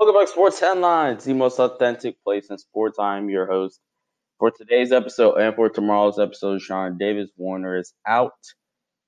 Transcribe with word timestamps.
Welcome 0.00 0.14
back, 0.14 0.26
to 0.26 0.32
Sports 0.32 0.60
Headlines, 0.60 1.24
the 1.24 1.34
most 1.34 1.58
authentic 1.58 2.22
place 2.22 2.50
in 2.50 2.58
sports. 2.58 3.00
I'm 3.00 3.28
your 3.28 3.46
host 3.46 3.80
for 4.38 4.52
today's 4.52 4.92
episode 4.92 5.38
and 5.38 5.56
for 5.56 5.68
tomorrow's 5.68 6.20
episode. 6.20 6.60
Sean 6.62 6.98
Davis 6.98 7.30
Warner 7.36 7.76
is 7.76 7.92
out 8.06 8.38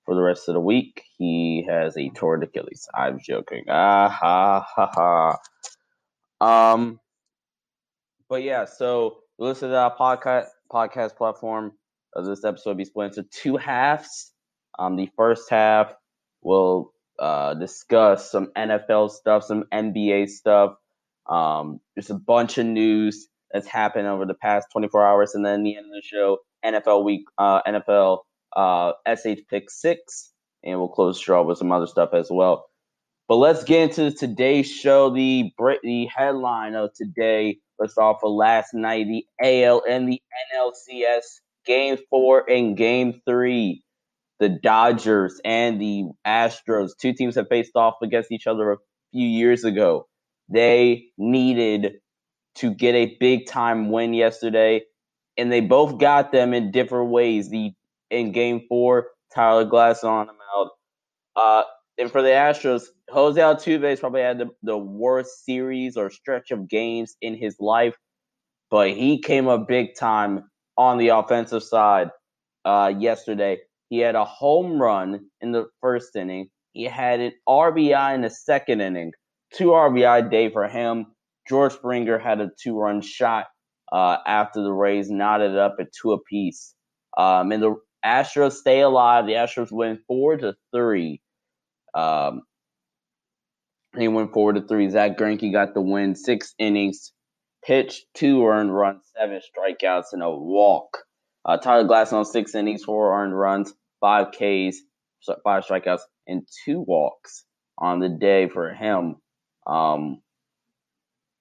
for 0.05 0.17
the 0.17 0.21
rest 0.21 0.49
of 0.49 0.55
the 0.55 0.61
week. 0.61 1.05
He 1.17 1.65
has 1.71 1.97
a 1.97 2.09
torn 2.09 2.43
Achilles. 2.43 2.89
I'm 2.93 3.21
joking. 3.25 3.67
Ah 3.69 4.09
ha 4.09 4.67
ha 4.67 5.39
ha. 6.41 6.73
Um, 6.73 6.99
but 8.29 8.43
yeah, 8.43 8.65
so 8.65 9.19
listen 9.39 9.69
to 9.69 9.75
that 9.75 9.97
podcast 9.97 10.49
podcast 10.73 11.15
platform. 11.15 11.71
This 12.21 12.45
episode 12.45 12.71
will 12.71 12.75
be 12.75 12.85
split 12.85 13.17
into 13.17 13.29
two 13.31 13.57
halves. 13.57 14.33
Um, 14.77 14.97
the 14.97 15.09
first 15.17 15.51
half 15.51 15.95
will 16.43 16.93
uh, 17.21 17.55
discuss 17.55 18.31
some 18.31 18.51
NFL 18.57 19.11
stuff, 19.11 19.45
some 19.45 19.65
NBA 19.73 20.29
stuff. 20.31 20.73
Um, 21.31 21.81
there's 21.95 22.11
a 22.11 22.15
bunch 22.15 22.59
of 22.59 22.67
news 22.67 23.29
that's 23.53 23.69
happened 23.69 24.07
over 24.07 24.27
the 24.27 24.35
past 24.35 24.69
24 24.73 25.07
hours, 25.07 25.35
and 25.35 25.45
then 25.45 25.63
the 25.63 25.77
end 25.77 25.87
of 25.87 25.93
the 25.93 26.03
show, 26.03 26.39
NFL 26.65 27.05
week, 27.05 27.25
uh, 27.39 27.63
NFL 27.63 28.19
uh, 28.55 28.93
SH 29.09 29.43
pick 29.49 29.71
six, 29.71 30.33
and 30.65 30.79
we'll 30.79 30.89
close 30.89 31.21
show 31.21 31.43
with 31.43 31.59
some 31.59 31.73
other 31.73 31.87
stuff 31.87 32.11
as 32.15 32.29
well. 32.31 32.67
But 33.29 33.37
let's 33.37 33.63
get 33.63 33.91
into 33.91 34.11
today's 34.11 34.69
show. 34.69 35.11
The 35.11 35.53
the 35.85 36.07
headline 36.07 36.75
of 36.75 36.91
today. 36.95 37.59
Let's 37.79 37.93
start 37.93 38.19
for 38.21 38.29
last 38.29 38.75
night. 38.75 39.07
The 39.07 39.25
AL 39.41 39.85
and 39.89 40.09
the 40.09 40.21
NLCS 40.53 41.23
game 41.65 41.97
four 42.11 42.45
and 42.51 42.77
game 42.77 43.21
three. 43.25 43.85
The 44.41 44.49
Dodgers 44.49 45.41
and 45.45 45.81
the 45.81 46.07
Astros, 46.27 46.91
two 47.01 47.13
teams 47.13 47.37
have 47.37 47.49
faced 47.49 47.77
off 47.77 47.97
against 48.03 48.33
each 48.33 48.47
other 48.47 48.73
a 48.73 48.77
few 49.13 49.29
years 49.29 49.65
ago. 49.65 50.09
They 50.51 51.07
needed 51.17 51.95
to 52.57 52.75
get 52.75 52.95
a 52.95 53.17
big 53.21 53.47
time 53.47 53.91
win 53.91 54.15
yesterday, 54.15 54.83
and 55.37 55.51
they 55.51 55.61
both 55.61 55.99
got 55.99 56.33
them 56.33 56.53
in 56.53 56.71
different 56.73 57.11
ways. 57.11 57.49
The 57.51 57.73
in 58.11 58.33
game 58.33 58.63
four, 58.69 59.09
Tyler 59.35 59.65
Glasnow 59.65 60.27
them 60.27 60.37
out. 60.57 60.71
Uh, 61.37 61.63
and 61.99 62.11
for 62.11 62.23
the 62.23 62.31
Astros, 62.31 62.85
Jose 63.11 63.41
Altuve 63.41 64.01
probably 64.01 64.23
had 64.23 64.39
the, 64.39 64.49
the 64.63 64.77
worst 64.77 65.45
series 65.45 65.97
or 65.97 66.11
stretch 66.11 66.51
of 66.51 66.69
games 66.69 67.17
in 67.21 67.35
his 67.35 67.57
life, 67.61 67.95
but 68.71 68.91
he 68.91 69.21
came 69.21 69.49
up 69.49 69.69
big 69.69 69.95
time 69.95 70.45
on 70.77 70.99
the 70.99 71.09
offensive 71.09 71.63
side 71.63 72.11
uh, 72.65 72.93
yesterday. 72.99 73.59
He 73.91 73.99
had 73.99 74.15
a 74.15 74.25
home 74.25 74.81
run 74.81 75.27
in 75.41 75.53
the 75.53 75.67
first 75.81 76.17
inning. 76.17 76.49
He 76.73 76.85
had 76.85 77.21
an 77.21 77.33
RBI 77.49 78.15
in 78.15 78.23
the 78.23 78.31
second 78.31 78.81
inning. 78.81 79.13
Two 79.55 79.69
RBI 79.69 80.31
day 80.31 80.51
for 80.51 80.69
him. 80.69 81.07
George 81.49 81.73
Springer 81.73 82.19
had 82.19 82.41
a 82.41 82.51
two 82.63 82.79
run 82.79 83.01
shot 83.01 83.47
uh, 83.93 84.19
after 84.27 84.63
the 84.63 84.73
Rays 84.73 85.11
knotted 85.11 85.53
it 85.53 85.59
up 85.59 85.77
at 85.81 85.89
two 85.93 86.13
apiece. 86.13 86.75
Um, 87.17 87.51
and 87.53 87.63
the 87.63 87.77
Astros 88.05 88.53
stay 88.53 88.81
alive. 88.81 89.27
The 89.27 89.33
Astros 89.33 89.73
win 89.73 89.99
four 90.07 90.37
to 90.37 90.55
three. 90.75 91.21
Um, 91.95 92.43
he 93.99 94.09
went 94.09 94.33
four 94.33 94.53
to 94.53 94.61
three. 94.63 94.89
Zach 94.89 95.19
Greinke 95.19 95.53
got 95.53 95.75
the 95.75 95.81
win. 95.81 96.15
Six 96.15 96.55
innings, 96.59 97.13
pitched 97.65 98.07
two 98.15 98.47
earned 98.47 98.75
runs, 98.75 99.03
seven 99.17 99.41
strikeouts, 99.41 100.13
and 100.13 100.23
a 100.23 100.31
walk. 100.31 100.99
Uh, 101.45 101.57
Tyler 101.57 102.07
on 102.13 102.25
six 102.25 102.55
innings, 102.55 102.85
four 102.85 103.21
earned 103.21 103.37
runs, 103.37 103.73
five 104.01 104.29
Ks, 104.31 104.77
five 105.43 105.65
strikeouts, 105.65 106.03
and 106.27 106.47
two 106.65 106.81
walks 106.87 107.45
on 107.79 107.99
the 107.99 108.09
day 108.09 108.49
for 108.49 108.73
him. 108.73 109.17
Um, 109.71 110.21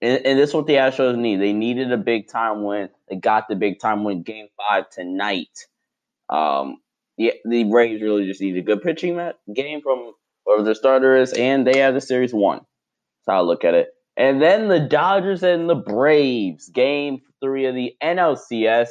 and, 0.01 0.25
and 0.25 0.39
this 0.39 0.49
is 0.49 0.55
what 0.55 0.67
the 0.67 0.75
Astros 0.75 1.17
need. 1.17 1.41
They 1.41 1.51
needed 1.53 1.91
a 1.91 1.97
big 1.97 2.29
time 2.29 2.63
win. 2.63 2.89
They 3.09 3.15
got 3.15 3.47
the 3.49 3.55
big 3.55 3.79
time 3.79 4.03
win, 4.03 4.23
Game 4.23 4.47
Five 4.55 4.89
tonight. 4.89 5.67
Um, 6.29 6.77
the 7.17 7.33
the 7.43 7.65
Rays 7.65 8.01
really 8.01 8.25
just 8.25 8.39
need 8.39 8.55
a 8.57 8.61
good 8.61 8.81
pitching 8.81 9.19
game 9.53 9.81
from 9.81 10.13
whoever 10.45 10.63
their 10.63 10.75
starter 10.75 11.17
is, 11.17 11.33
and 11.33 11.65
they 11.65 11.79
have 11.79 11.95
the 11.95 12.01
series 12.01 12.33
won. 12.33 12.59
That's 12.59 13.33
how 13.33 13.39
I 13.39 13.41
look 13.41 13.65
at 13.65 13.73
it. 13.73 13.89
And 14.15 14.41
then 14.41 14.67
the 14.67 14.79
Dodgers 14.79 15.43
and 15.43 15.69
the 15.69 15.75
Braves, 15.75 16.69
Game 16.69 17.21
Three 17.41 17.65
of 17.65 17.75
the 17.75 17.95
NLCS. 18.01 18.89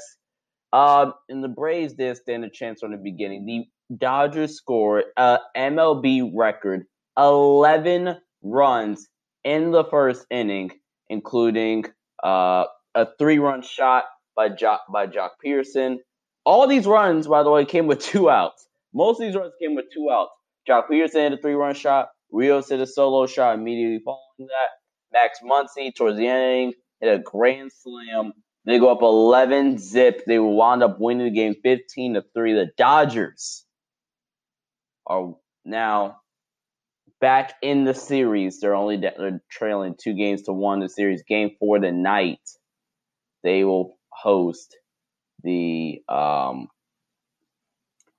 Um, 0.73 1.15
and 1.31 1.43
the 1.43 1.49
Braves 1.49 1.95
did 1.95 2.17
stand 2.19 2.45
a 2.45 2.51
chance 2.51 2.81
from 2.81 2.91
the 2.91 2.99
beginning. 2.99 3.47
The 3.47 3.97
Dodgers 3.97 4.57
scored 4.57 5.05
a 5.17 5.39
MLB 5.57 6.33
record 6.35 6.85
eleven 7.17 8.17
runs 8.43 9.09
in 9.45 9.71
the 9.71 9.85
first 9.85 10.27
inning, 10.31 10.73
including 11.09 11.85
uh, 12.23 12.65
a 12.95 13.07
three-run 13.19 13.63
shot 13.63 14.05
by 14.37 14.49
Joc 14.49 14.79
by 14.93 15.07
Joc 15.07 15.31
Pederson. 15.45 15.99
All 16.45 16.67
these 16.67 16.87
runs, 16.87 17.27
by 17.27 17.43
the 17.43 17.51
way, 17.51 17.65
came 17.65 17.87
with 17.87 18.01
two 18.01 18.31
outs. 18.31 18.67
Most 18.95 19.21
of 19.21 19.27
these 19.27 19.37
runs 19.37 19.53
came 19.61 19.75
with 19.75 19.87
two 19.93 20.11
outs. 20.11 20.33
Joc 20.69 20.89
Pederson 20.89 21.25
had 21.25 21.33
a 21.33 21.39
three-run 21.39 21.75
shot. 21.75 22.09
Rios 22.31 22.69
hit 22.69 22.81
a 22.81 22.87
solo 22.87 23.27
shot 23.27 23.55
immediately 23.55 24.01
following 24.05 24.21
that. 24.39 24.69
Max 25.13 25.41
Muncy 25.43 25.95
towards 25.95 26.19
the 26.19 26.27
ending 26.27 26.75
hit 27.01 27.15
a 27.15 27.19
grand 27.19 27.71
slam. 27.73 28.33
They 28.65 28.79
go 28.79 28.91
up 28.91 29.03
11 29.03 29.79
zip. 29.79 30.25
They 30.27 30.39
wind 30.39 30.83
up 30.83 31.01
winning 31.01 31.27
the 31.27 31.33
game 31.33 31.55
15 31.63 32.15
to 32.15 32.25
3. 32.35 32.53
The 32.53 32.71
Dodgers 32.77 33.65
are 35.07 35.35
now 35.65 36.19
back 37.21 37.55
in 37.63 37.85
the 37.85 37.95
series. 37.95 38.61
They're 38.61 38.75
only 38.75 38.97
they're 38.97 39.43
trailing 39.51 39.95
two 39.99 40.15
games 40.15 40.43
to 40.43 40.53
one. 40.53 40.81
The 40.81 40.89
series 40.89 41.23
game 41.23 41.51
four 41.59 41.79
tonight. 41.79 42.41
They 43.43 43.65
will 43.65 43.99
host 44.11 44.77
the 45.43 46.03
um. 46.09 46.69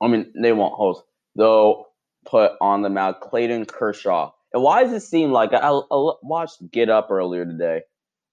I 0.02 0.08
mean, 0.08 0.32
they 0.42 0.54
won't 0.54 0.76
host. 0.76 1.04
They'll 1.36 1.88
put 2.26 2.54
on 2.62 2.82
the 2.82 2.90
mound 2.90 3.18
Clayton 3.22 3.66
Kershaw. 3.66 4.32
And 4.54 4.64
why 4.64 4.84
does 4.84 4.94
it 4.94 5.06
seem 5.06 5.32
like 5.32 5.54
I, 5.54 5.70
I 5.70 6.12
watched 6.24 6.72
Get 6.72 6.90
Up 6.90 7.12
earlier 7.12 7.46
today? 7.46 7.82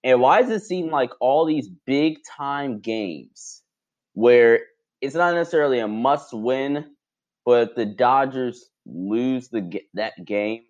And 0.04 0.20
why 0.20 0.42
does 0.42 0.50
it 0.50 0.64
seem 0.64 0.90
like 0.90 1.10
all 1.20 1.44
these 1.44 1.68
big 1.68 2.18
time 2.24 2.78
games 2.80 3.62
where 4.14 4.60
it's 5.00 5.14
not 5.14 5.34
necessarily 5.34 5.80
a 5.80 5.88
must 5.88 6.32
win, 6.32 6.86
but 7.46 7.76
the 7.76 7.86
Dodgers 7.86 8.68
lose 8.84 9.48
the 9.48 9.80
that 9.94 10.12
game, 10.24 10.64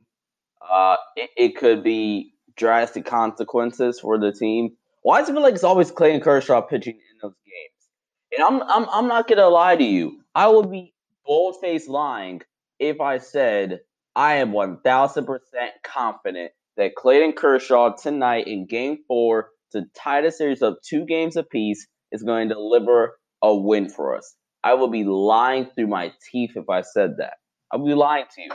uh, 0.70 0.96
it, 1.16 1.30
it, 1.36 1.56
could 1.56 1.82
be 1.82 2.34
drastic 2.56 3.06
consequences 3.06 3.98
for 3.98 4.18
the 4.18 4.30
team. 4.30 4.76
Why 5.02 5.20
does 5.20 5.30
it 5.30 5.32
feel 5.32 5.42
like 5.42 5.54
it's 5.54 5.64
always 5.64 5.90
Clayton 5.90 6.20
Kershaw 6.20 6.60
pitching 6.60 6.94
in 6.94 7.18
those 7.22 7.34
games? 7.44 8.36
And 8.36 8.44
I'm 8.44 8.62
I'm 8.68 8.88
I'm 8.90 9.08
not 9.08 9.26
gonna 9.26 9.48
lie 9.48 9.76
to 9.76 9.84
you. 9.84 10.20
I 10.34 10.48
would 10.48 10.70
be 10.70 10.92
bold 11.24 11.56
faced 11.60 11.88
lying 11.88 12.42
if 12.78 13.00
I 13.00 13.18
said 13.18 13.80
I 14.14 14.34
am 14.34 14.52
one 14.52 14.78
thousand 14.82 15.24
percent 15.24 15.72
confident 15.82 16.52
that 16.76 16.94
Clayton 16.94 17.32
Kershaw 17.32 17.94
tonight 17.96 18.46
in 18.46 18.66
Game 18.66 18.98
Four 19.08 19.48
to 19.72 19.86
tie 19.94 20.20
the 20.20 20.30
series 20.30 20.62
of 20.62 20.76
two 20.86 21.06
games 21.06 21.36
apiece 21.36 21.86
is 22.12 22.22
going 22.22 22.48
to 22.48 22.54
deliver 22.54 23.18
a 23.42 23.54
win 23.54 23.88
for 23.88 24.16
us. 24.16 24.34
I 24.66 24.74
will 24.74 24.88
be 24.88 25.04
lying 25.04 25.66
through 25.66 25.86
my 25.86 26.12
teeth 26.28 26.56
if 26.56 26.68
I 26.68 26.80
said 26.80 27.18
that. 27.18 27.34
I'll 27.70 27.84
be 27.84 27.94
lying 27.94 28.24
to 28.34 28.42
you. 28.42 28.50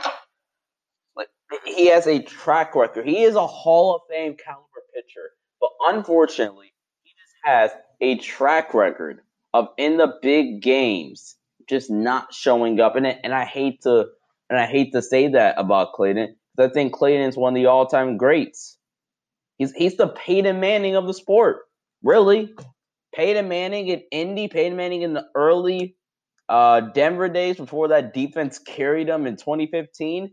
Like 1.16 1.28
he 1.64 1.88
has 1.88 2.06
a 2.06 2.20
track 2.20 2.74
record. 2.74 3.06
He 3.06 3.22
is 3.22 3.34
a 3.34 3.46
Hall 3.46 3.96
of 3.96 4.02
Fame 4.10 4.36
caliber 4.36 4.82
pitcher, 4.94 5.30
but 5.58 5.70
unfortunately, 5.86 6.74
he 7.02 7.12
just 7.12 7.34
has 7.44 7.70
a 8.02 8.18
track 8.18 8.74
record 8.74 9.22
of 9.54 9.68
in 9.78 9.96
the 9.96 10.18
big 10.20 10.60
games 10.60 11.36
just 11.66 11.90
not 11.90 12.34
showing 12.34 12.78
up. 12.78 12.94
And 12.94 13.06
and 13.06 13.32
I 13.32 13.46
hate 13.46 13.80
to 13.84 14.04
and 14.50 14.60
I 14.60 14.66
hate 14.66 14.92
to 14.92 15.00
say 15.00 15.28
that 15.28 15.54
about 15.56 15.94
Clayton 15.94 16.36
because 16.54 16.70
I 16.70 16.74
think 16.74 16.92
Clayton 16.92 17.26
is 17.26 17.38
one 17.38 17.54
of 17.54 17.56
the 17.56 17.64
all 17.64 17.86
time 17.86 18.18
greats. 18.18 18.76
He's 19.56 19.72
he's 19.72 19.96
the 19.96 20.08
Peyton 20.08 20.60
Manning 20.60 20.94
of 20.94 21.06
the 21.06 21.14
sport, 21.14 21.60
really. 22.02 22.54
Peyton 23.14 23.48
Manning 23.48 23.88
in 23.88 24.02
Indy, 24.10 24.48
Peyton 24.48 24.76
Manning 24.76 25.00
in 25.00 25.14
the 25.14 25.24
early 25.34 25.96
uh, 26.52 26.80
Denver 26.80 27.30
days 27.30 27.56
before 27.56 27.88
that 27.88 28.12
defense 28.12 28.58
carried 28.58 29.08
them 29.08 29.26
in 29.26 29.36
2015. 29.36 30.30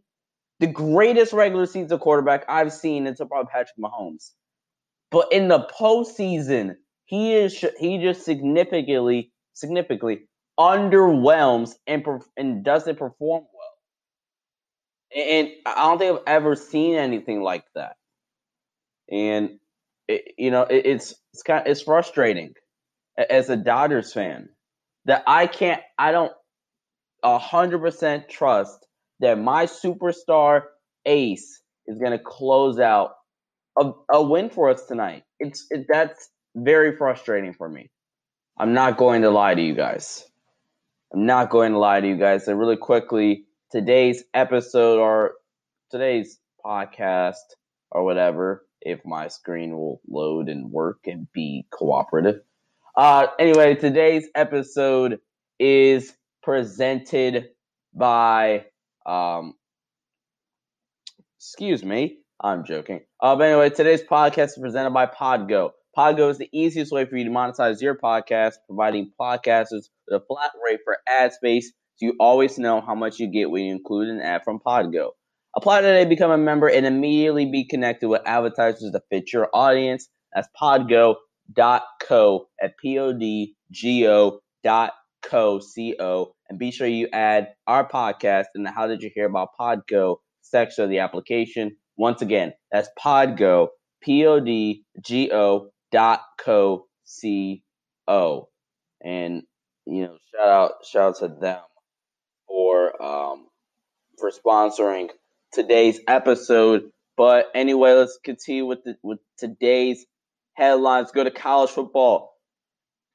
The 0.60 0.68
greatest 0.68 1.32
regular 1.32 1.66
season 1.66 1.98
quarterback 1.98 2.44
I've 2.50 2.74
seen 2.74 3.08
until 3.08 3.28
probably 3.28 3.50
Patrick 3.50 3.78
Mahomes. 3.80 4.32
But 5.12 5.32
in 5.32 5.48
the 5.48 5.66
postseason, 5.80 6.76
he 7.06 7.36
is 7.36 7.66
he 7.80 8.00
just 8.00 8.26
significantly 8.26 9.32
significantly 9.54 10.28
underwhelms 10.60 11.76
and 11.88 12.06
and 12.36 12.66
doesn't 12.66 13.00
perform 13.00 13.46
well. 13.54 15.26
And 15.26 15.52
I 15.66 15.76
don't 15.76 16.00
think 16.00 16.18
I've 16.18 16.24
ever 16.28 16.58
seen 16.58 16.96
anything 16.96 17.42
like 17.42 17.64
that. 17.76 17.96
And 19.10 19.58
it, 20.10 20.34
you 20.38 20.52
know, 20.52 20.64
it, 20.64 20.86
it's 20.86 21.16
it's 21.32 21.44
kind 21.44 21.62
of, 21.62 21.72
it's 21.72 21.82
frustrating 21.82 22.56
as 23.18 23.50
a 23.50 23.56
Dodgers 23.56 24.12
fan 24.12 24.50
that 25.10 25.24
I 25.26 25.48
can't, 25.48 25.82
I 25.98 26.12
don't 26.12 26.32
a 27.24 27.40
hundred 27.40 27.80
percent 27.80 28.30
trust 28.30 28.86
that 29.20 29.40
my 29.40 29.66
superstar 29.66 30.62
ace 31.04 31.62
is 31.88 31.98
going 31.98 32.12
to 32.12 32.24
close 32.24 32.80
out 32.80 33.14
a, 33.76 33.92
a 34.14 34.22
win 34.22 34.52
for 34.52 34.70
us 34.70 34.86
tonight. 34.86 35.24
It's 35.40 35.66
it, 35.72 35.88
that's 35.90 36.30
very 36.56 36.96
frustrating 36.96 37.54
for 37.56 37.68
me. 37.68 37.90
I'm 38.60 38.74
not 38.74 38.98
going 38.98 39.24
to 39.24 39.32
lie 39.32 39.56
to 39.56 39.62
you 39.62 39.74
guys. 39.74 40.26
I'm 41.12 41.26
not 41.26 41.50
going 41.50 41.72
to 41.72 41.80
lie 41.80 42.02
to 42.02 42.08
you 42.08 42.18
guys. 42.18 42.46
So 42.46 42.54
really 42.54 42.78
quickly, 42.78 43.46
today's 43.72 44.24
episode 44.36 45.00
or 45.00 45.34
today's 45.90 46.38
podcast 46.64 47.34
or 47.92 48.04
whatever, 48.04 48.64
if 48.80 49.00
my 49.06 49.28
screen 49.28 49.76
will 49.76 50.02
load 50.08 50.50
and 50.50 50.72
work 50.72 51.00
and 51.06 51.28
be 51.34 51.66
cooperative. 51.72 52.42
Uh, 52.96 53.28
anyway, 53.40 53.76
today's 53.76 54.28
episode 54.36 55.20
is 55.60 56.14
presented 56.44 57.50
by, 57.94 58.66
um, 59.06 59.54
excuse 61.38 61.84
me, 61.84 62.20
I'm 62.42 62.66
joking. 62.66 63.02
Uh, 63.22 63.36
but 63.36 63.44
anyway, 63.44 63.70
today's 63.70 64.04
podcast 64.04 64.48
is 64.48 64.58
presented 64.62 64.92
by 64.92 65.06
Podgo. 65.06 65.72
Podgo 65.98 66.30
is 66.30 66.38
the 66.38 66.50
easiest 66.54 66.92
way 66.92 67.06
for 67.06 67.18
you 67.18 67.26
to 67.26 67.30
monetize 67.32 67.82
your 67.82 67.96
podcast, 67.96 68.54
providing 68.68 69.12
podcasters 69.20 69.90
with 70.08 70.22
a 70.22 70.26
flat 70.28 70.52
rate 70.66 70.80
for 70.84 70.98
ad 71.08 71.34
space 71.34 71.68
so 71.68 72.06
you 72.06 72.16
always 72.20 72.58
know 72.58 72.82
how 72.82 72.96
much 72.96 73.20
you 73.20 73.28
get 73.28 73.50
when 73.50 73.66
you 73.66 73.74
include 73.74 74.10
an 74.10 74.22
ad 74.22 74.44
from 74.46 74.60
Podgo. 74.60 75.12
Apply 75.56 75.82
today, 75.82 76.06
become 76.06 76.32
a 76.32 76.38
member, 76.38 76.68
and 76.68 76.86
immediately 76.86 77.46
be 77.46 77.66
connected 77.66 78.08
with 78.08 78.22
advertisers 78.26 78.92
that 78.92 79.04
fit 79.10 79.34
your 79.34 79.50
audience. 79.54 80.08
That's 80.34 80.48
podgo.co 81.56 82.48
at 82.62 82.78
P-O-D-G-O 82.78 84.40
dot 84.64 84.94
co, 85.22 85.60
C-O. 85.60 86.34
And 86.50 86.60
be 86.60 86.72
sure 86.72 86.88
you 86.88 87.08
add 87.14 87.54
our 87.68 87.88
podcast 87.88 88.46
in 88.56 88.64
the 88.64 88.72
How 88.72 88.88
Did 88.88 89.04
You 89.04 89.12
Hear 89.14 89.28
About 89.28 89.50
Podgo 89.60 90.18
section 90.42 90.84
of 90.84 90.90
the 90.90 91.00
application. 91.00 91.76
Once 91.98 92.22
again, 92.22 92.54
that's 92.72 92.90
podgo, 93.00 93.70
P-O-D-G-O 94.02 95.70
dot 95.92 96.22
co, 96.38 96.88
C-O. 97.04 98.50
And, 99.02 99.44
you 99.86 100.04
know, 100.04 100.18
shout 100.36 100.50
out, 100.50 100.72
shout 100.86 101.10
out 101.10 101.18
to 101.18 101.28
them 101.40 101.62
for, 102.48 103.02
um, 103.02 103.48
for 104.18 104.32
sponsoring 104.32 105.10
today's 105.54 106.00
episode. 106.08 106.92
But 107.18 107.48
anyway, 107.54 107.92
let's 107.94 108.18
continue 108.24 108.66
with 108.66 108.84
the, 108.84 108.96
with 109.04 109.20
today's 109.38 110.06
headlines. 110.60 111.12
Go 111.12 111.24
to 111.24 111.32
college 111.32 111.72
football. 111.72 112.34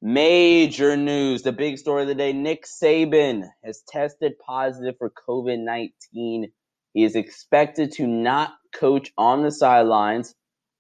Major 0.03 0.97
news, 0.97 1.43
the 1.43 1.53
big 1.53 1.79
story 1.79 2.03
of 2.03 2.09
the 2.09 2.15
day. 2.15 2.33
Nick 2.33 2.65
Saban 2.67 3.45
has 3.65 3.83
tested 3.89 4.35
positive 4.45 4.97
for 4.99 5.13
COVID 5.29 5.65
19. 5.65 6.53
He 6.95 7.05
is 7.05 7.17
expected 7.17 7.93
to 7.93 8.07
not 8.07 8.53
coach 8.75 9.13
on 9.19 9.43
the 9.43 9.51
sidelines 9.51 10.35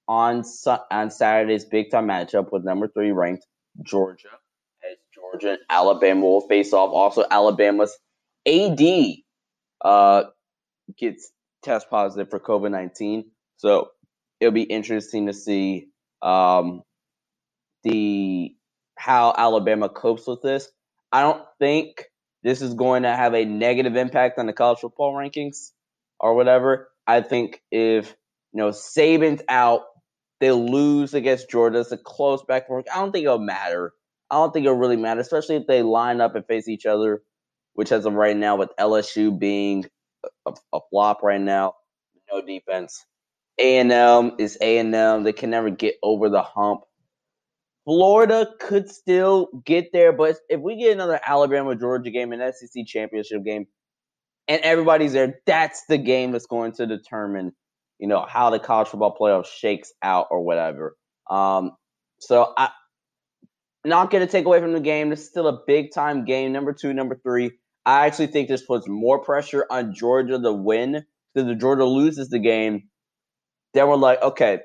on 0.08 0.44
on 0.90 1.10
Saturday's 1.10 1.64
big 1.64 1.90
time 1.90 2.08
matchup 2.08 2.52
with 2.52 2.64
number 2.64 2.88
three 2.88 3.12
ranked 3.12 3.46
Georgia, 3.82 4.28
as 4.84 4.98
Georgia 5.14 5.52
and 5.52 5.60
Alabama 5.70 6.20
will 6.22 6.48
face 6.48 6.72
off. 6.72 6.90
Also, 6.90 7.24
Alabama's 7.30 7.96
AD 8.46 8.82
uh, 9.82 10.24
gets 10.98 11.30
test 11.62 11.88
positive 11.90 12.30
for 12.30 12.40
COVID 12.40 12.70
nineteen, 12.70 13.30
so 13.56 13.88
it'll 14.40 14.52
be 14.52 14.62
interesting 14.64 15.26
to 15.26 15.32
see 15.32 15.88
um, 16.24 16.82
the 17.84 18.56
how 18.96 19.34
Alabama 19.36 19.88
copes 19.88 20.26
with 20.26 20.42
this. 20.42 20.68
I 21.12 21.22
don't 21.22 21.42
think 21.60 22.06
this 22.42 22.62
is 22.62 22.74
going 22.74 23.04
to 23.04 23.14
have 23.14 23.34
a 23.34 23.44
negative 23.44 23.96
impact 23.96 24.38
on 24.38 24.46
the 24.46 24.52
college 24.52 24.80
football 24.80 25.14
rankings 25.14 25.70
or 26.18 26.34
whatever. 26.34 26.90
I 27.06 27.20
think 27.20 27.62
if 27.70 28.16
you 28.52 28.58
know 28.58 28.70
Saban's 28.70 29.42
out, 29.48 29.82
they 30.40 30.50
lose 30.50 31.14
against 31.14 31.50
Georgia. 31.50 31.80
It's 31.80 31.92
a 31.92 31.98
close 31.98 32.42
back 32.44 32.66
forth. 32.66 32.86
I 32.92 32.98
don't 32.98 33.12
think 33.12 33.24
it'll 33.24 33.38
matter. 33.38 33.92
I 34.30 34.36
don't 34.36 34.52
think 34.52 34.64
it'll 34.66 34.78
really 34.78 34.96
matter, 34.96 35.20
especially 35.20 35.56
if 35.56 35.66
they 35.66 35.82
line 35.82 36.20
up 36.20 36.34
and 36.34 36.46
face 36.46 36.68
each 36.68 36.86
other, 36.86 37.22
which 37.74 37.92
as 37.92 38.06
of 38.06 38.14
right 38.14 38.36
now, 38.36 38.56
with 38.56 38.70
LSU 38.80 39.38
being 39.38 39.86
a, 40.46 40.54
a 40.72 40.80
flop 40.90 41.22
right 41.22 41.40
now, 41.40 41.74
no 42.32 42.40
defense. 42.44 43.04
A 43.58 43.78
and 43.78 43.92
M 43.92 44.32
is 44.38 44.58
A 44.60 44.78
and 44.78 44.94
M. 44.94 45.22
They 45.22 45.32
can 45.32 45.50
never 45.50 45.70
get 45.70 45.96
over 46.02 46.28
the 46.28 46.42
hump. 46.42 46.82
Florida 47.84 48.48
could 48.60 48.90
still 48.90 49.48
get 49.64 49.92
there, 49.92 50.12
but 50.12 50.36
if 50.48 50.60
we 50.60 50.76
get 50.76 50.92
another 50.92 51.20
Alabama 51.24 51.76
Georgia 51.76 52.10
game, 52.10 52.32
an 52.32 52.52
SEC 52.52 52.86
championship 52.86 53.44
game, 53.44 53.66
and 54.48 54.62
everybody's 54.62 55.12
there, 55.12 55.34
that's 55.46 55.84
the 55.88 55.98
game 55.98 56.32
that's 56.32 56.46
going 56.46 56.72
to 56.72 56.86
determine, 56.86 57.52
you 57.98 58.08
know, 58.08 58.24
how 58.26 58.50
the 58.50 58.58
college 58.58 58.88
football 58.88 59.14
playoff 59.18 59.46
shakes 59.46 59.92
out 60.02 60.28
or 60.30 60.40
whatever. 60.42 60.96
Um, 61.30 61.72
so 62.20 62.52
I 62.56 62.70
not 63.84 64.10
going 64.10 64.26
to 64.26 64.30
take 64.30 64.46
away 64.46 64.60
from 64.60 64.72
the 64.72 64.80
game. 64.80 65.10
This 65.10 65.20
is 65.20 65.28
still 65.28 65.46
a 65.46 65.60
big 65.66 65.92
time 65.92 66.24
game. 66.24 66.52
Number 66.52 66.72
two, 66.72 66.94
number 66.94 67.20
three. 67.22 67.52
I 67.84 68.06
actually 68.06 68.28
think 68.28 68.48
this 68.48 68.64
puts 68.64 68.88
more 68.88 69.18
pressure 69.18 69.66
on 69.70 69.94
Georgia 69.94 70.38
to 70.38 70.52
win 70.52 71.04
because 71.34 71.50
if 71.50 71.58
Georgia 71.58 71.84
loses 71.84 72.30
the 72.30 72.38
game, 72.38 72.84
then 73.74 73.88
we're 73.88 73.96
like, 73.96 74.22
okay, 74.22 74.60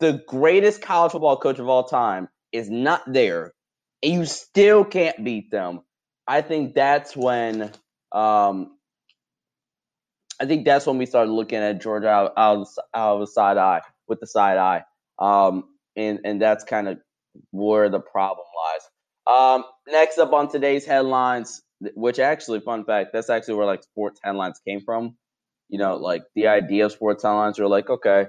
the 0.00 0.22
greatest 0.28 0.82
college 0.82 1.12
football 1.12 1.38
coach 1.38 1.58
of 1.58 1.68
all 1.68 1.84
time 1.84 2.28
is 2.52 2.70
not 2.70 3.02
there, 3.12 3.54
and 4.02 4.12
you 4.12 4.24
still 4.26 4.84
can't 4.84 5.24
beat 5.24 5.50
them. 5.50 5.80
I 6.26 6.42
think 6.42 6.74
that's 6.74 7.16
when 7.16 7.72
um, 8.12 8.72
I 10.40 10.46
think 10.46 10.64
that's 10.64 10.86
when 10.86 10.98
we 10.98 11.06
started 11.06 11.32
looking 11.32 11.58
at 11.58 11.80
Georgia 11.80 12.08
out, 12.08 12.32
out, 12.36 12.66
out 12.94 13.14
of 13.14 13.20
the 13.20 13.26
side 13.26 13.56
eye 13.58 13.82
with 14.08 14.20
the 14.20 14.26
side 14.26 14.58
eye, 14.58 14.84
um, 15.18 15.64
and 15.96 16.20
and 16.24 16.40
that's 16.40 16.64
kind 16.64 16.88
of 16.88 16.98
where 17.50 17.88
the 17.88 18.00
problem 18.00 18.46
lies. 18.66 18.82
Um, 19.36 19.64
next 19.88 20.18
up 20.18 20.32
on 20.32 20.48
today's 20.50 20.86
headlines, 20.86 21.62
which 21.94 22.18
actually, 22.18 22.60
fun 22.60 22.84
fact, 22.84 23.10
that's 23.12 23.30
actually 23.30 23.54
where 23.54 23.66
like 23.66 23.82
sports 23.82 24.20
headlines 24.22 24.60
came 24.66 24.80
from. 24.82 25.16
You 25.68 25.78
know, 25.78 25.96
like 25.96 26.22
the 26.34 26.48
idea 26.48 26.86
of 26.86 26.92
sports 26.92 27.24
headlines 27.24 27.58
are 27.58 27.68
like, 27.68 27.90
okay, 27.90 28.26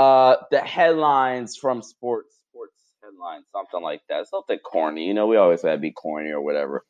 uh, 0.00 0.36
the 0.50 0.60
headlines 0.60 1.58
from 1.58 1.82
sports, 1.82 2.34
sports 2.48 2.72
headlines, 3.04 3.44
something 3.52 3.82
like 3.82 4.00
that, 4.08 4.26
something 4.28 4.58
corny. 4.58 5.06
You 5.06 5.12
know, 5.12 5.26
we 5.26 5.36
always 5.36 5.60
gotta 5.60 5.76
be 5.76 5.92
corny 5.92 6.30
or 6.30 6.40
whatever. 6.40 6.86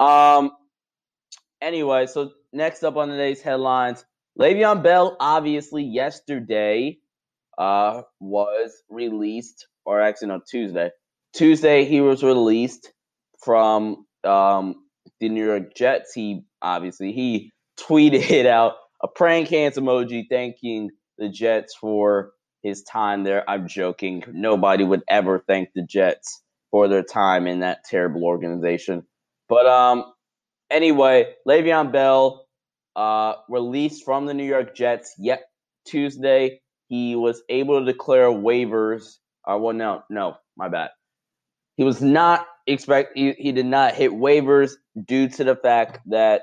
Um. 0.00 0.52
Anyway, 1.60 2.06
so 2.06 2.30
next 2.54 2.84
up 2.84 2.96
on 2.96 3.08
today's 3.08 3.42
headlines, 3.42 4.02
Le'Veon 4.40 4.82
Bell, 4.82 5.14
obviously 5.20 5.82
yesterday, 5.82 6.96
uh, 7.58 8.02
was 8.18 8.72
released, 8.88 9.66
or 9.84 10.00
actually 10.00 10.28
no, 10.28 10.40
Tuesday. 10.48 10.90
Tuesday 11.34 11.84
he 11.84 12.00
was 12.00 12.22
released 12.22 12.90
from 13.44 14.06
um 14.24 14.76
the 15.20 15.28
New 15.28 15.44
York 15.44 15.74
Jets. 15.74 16.14
He 16.14 16.44
obviously 16.62 17.12
he 17.12 17.52
tweeted 17.78 18.46
out 18.46 18.76
a 19.02 19.06
prank 19.06 19.50
hands 19.50 19.76
emoji 19.76 20.24
thanking 20.30 20.88
the 21.18 21.28
Jets 21.28 21.74
for 21.78 22.32
his 22.62 22.82
time 22.82 23.24
there. 23.24 23.48
I'm 23.48 23.68
joking. 23.68 24.24
Nobody 24.32 24.84
would 24.84 25.02
ever 25.08 25.42
thank 25.46 25.70
the 25.74 25.82
Jets 25.82 26.42
for 26.70 26.88
their 26.88 27.02
time 27.02 27.46
in 27.46 27.60
that 27.60 27.84
terrible 27.84 28.24
organization. 28.24 29.04
But 29.48 29.66
um 29.66 30.12
anyway, 30.70 31.34
Le'Veon 31.46 31.92
Bell 31.92 32.46
uh 32.96 33.34
released 33.48 34.04
from 34.04 34.26
the 34.26 34.34
New 34.34 34.44
York 34.44 34.74
Jets 34.74 35.14
yet 35.18 35.42
Tuesday. 35.86 36.60
He 36.88 37.16
was 37.16 37.42
able 37.48 37.80
to 37.80 37.84
declare 37.84 38.28
waivers. 38.28 39.16
Uh, 39.46 39.58
well, 39.58 39.74
no, 39.74 40.02
no, 40.10 40.36
my 40.56 40.68
bad. 40.68 40.90
He 41.76 41.84
was 41.84 42.02
not 42.02 42.46
expect. 42.66 43.16
He, 43.16 43.32
he 43.32 43.52
did 43.52 43.66
not 43.66 43.94
hit 43.94 44.10
waivers 44.10 44.72
due 45.06 45.28
to 45.28 45.44
the 45.44 45.56
fact 45.56 46.00
that 46.06 46.42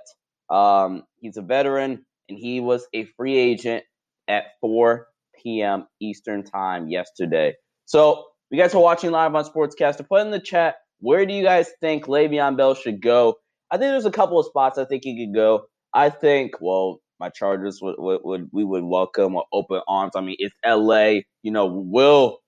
um, 0.49 1.03
he's 1.19 1.37
a 1.37 1.41
veteran 1.41 2.05
and 2.29 2.37
he 2.37 2.59
was 2.59 2.85
a 2.93 3.05
free 3.17 3.37
agent 3.37 3.83
at 4.27 4.45
4 4.61 5.07
p.m. 5.45 5.85
Eastern 6.01 6.43
time 6.43 6.89
yesterday. 6.89 7.53
So, 7.85 8.25
you 8.49 8.59
guys 8.59 8.73
are 8.73 8.81
watching 8.81 9.11
live 9.11 9.35
on 9.35 9.45
Sportscaster. 9.45 10.07
Put 10.07 10.21
in 10.21 10.31
the 10.31 10.39
chat 10.39 10.75
where 10.99 11.25
do 11.25 11.33
you 11.33 11.43
guys 11.43 11.69
think 11.81 12.05
Le'Veon 12.05 12.57
Bell 12.57 12.73
should 12.73 13.01
go? 13.01 13.35
I 13.71 13.77
think 13.77 13.91
there's 13.91 14.05
a 14.05 14.11
couple 14.11 14.39
of 14.39 14.45
spots 14.45 14.77
I 14.77 14.85
think 14.85 15.03
he 15.03 15.25
could 15.25 15.35
go. 15.35 15.65
I 15.93 16.09
think, 16.09 16.53
well, 16.61 16.99
my 17.19 17.29
Chargers 17.29 17.79
would, 17.81 17.95
would, 17.97 18.21
would 18.23 18.49
we 18.51 18.63
would 18.63 18.83
welcome 18.83 19.33
with 19.33 19.45
open 19.53 19.81
arms. 19.87 20.13
I 20.15 20.21
mean, 20.21 20.35
it's 20.39 20.55
LA. 20.65 21.21
You 21.43 21.51
know, 21.51 21.65
will 21.67 22.39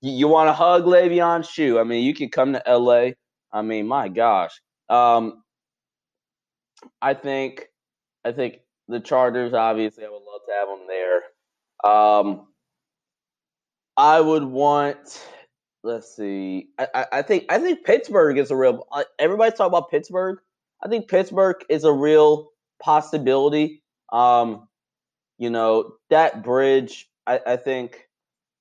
you, 0.00 0.28
want 0.28 0.48
to 0.48 0.52
hug 0.52 0.84
Le'Veon? 0.84 1.48
Shoe. 1.48 1.78
I 1.78 1.84
mean, 1.84 2.04
you 2.04 2.14
can 2.14 2.28
come 2.28 2.52
to 2.52 2.62
LA. 2.66 3.10
I 3.52 3.62
mean, 3.62 3.86
my 3.86 4.08
gosh. 4.08 4.52
Um, 4.88 5.42
I 7.00 7.14
think, 7.14 7.66
I 8.24 8.32
think 8.32 8.58
the 8.88 9.00
Chargers. 9.00 9.54
Obviously, 9.54 10.04
I 10.04 10.08
would 10.08 10.16
love 10.16 10.40
to 10.46 10.52
have 10.58 10.68
them 10.68 10.86
there. 10.88 11.20
Um, 11.84 12.46
I 13.96 14.20
would 14.20 14.44
want. 14.44 15.26
Let's 15.84 16.14
see. 16.14 16.68
I, 16.78 16.86
I, 16.94 17.06
I 17.12 17.22
think 17.22 17.46
I 17.50 17.58
think 17.58 17.84
Pittsburgh 17.84 18.38
is 18.38 18.50
a 18.50 18.56
real. 18.56 18.86
Everybody's 19.18 19.54
talking 19.54 19.76
about 19.76 19.90
Pittsburgh. 19.90 20.38
I 20.82 20.88
think 20.88 21.08
Pittsburgh 21.08 21.56
is 21.68 21.84
a 21.84 21.92
real 21.92 22.50
possibility. 22.80 23.82
Um, 24.12 24.68
you 25.38 25.50
know 25.50 25.94
that 26.10 26.44
bridge. 26.44 27.08
I, 27.26 27.40
I 27.46 27.56
think 27.56 28.08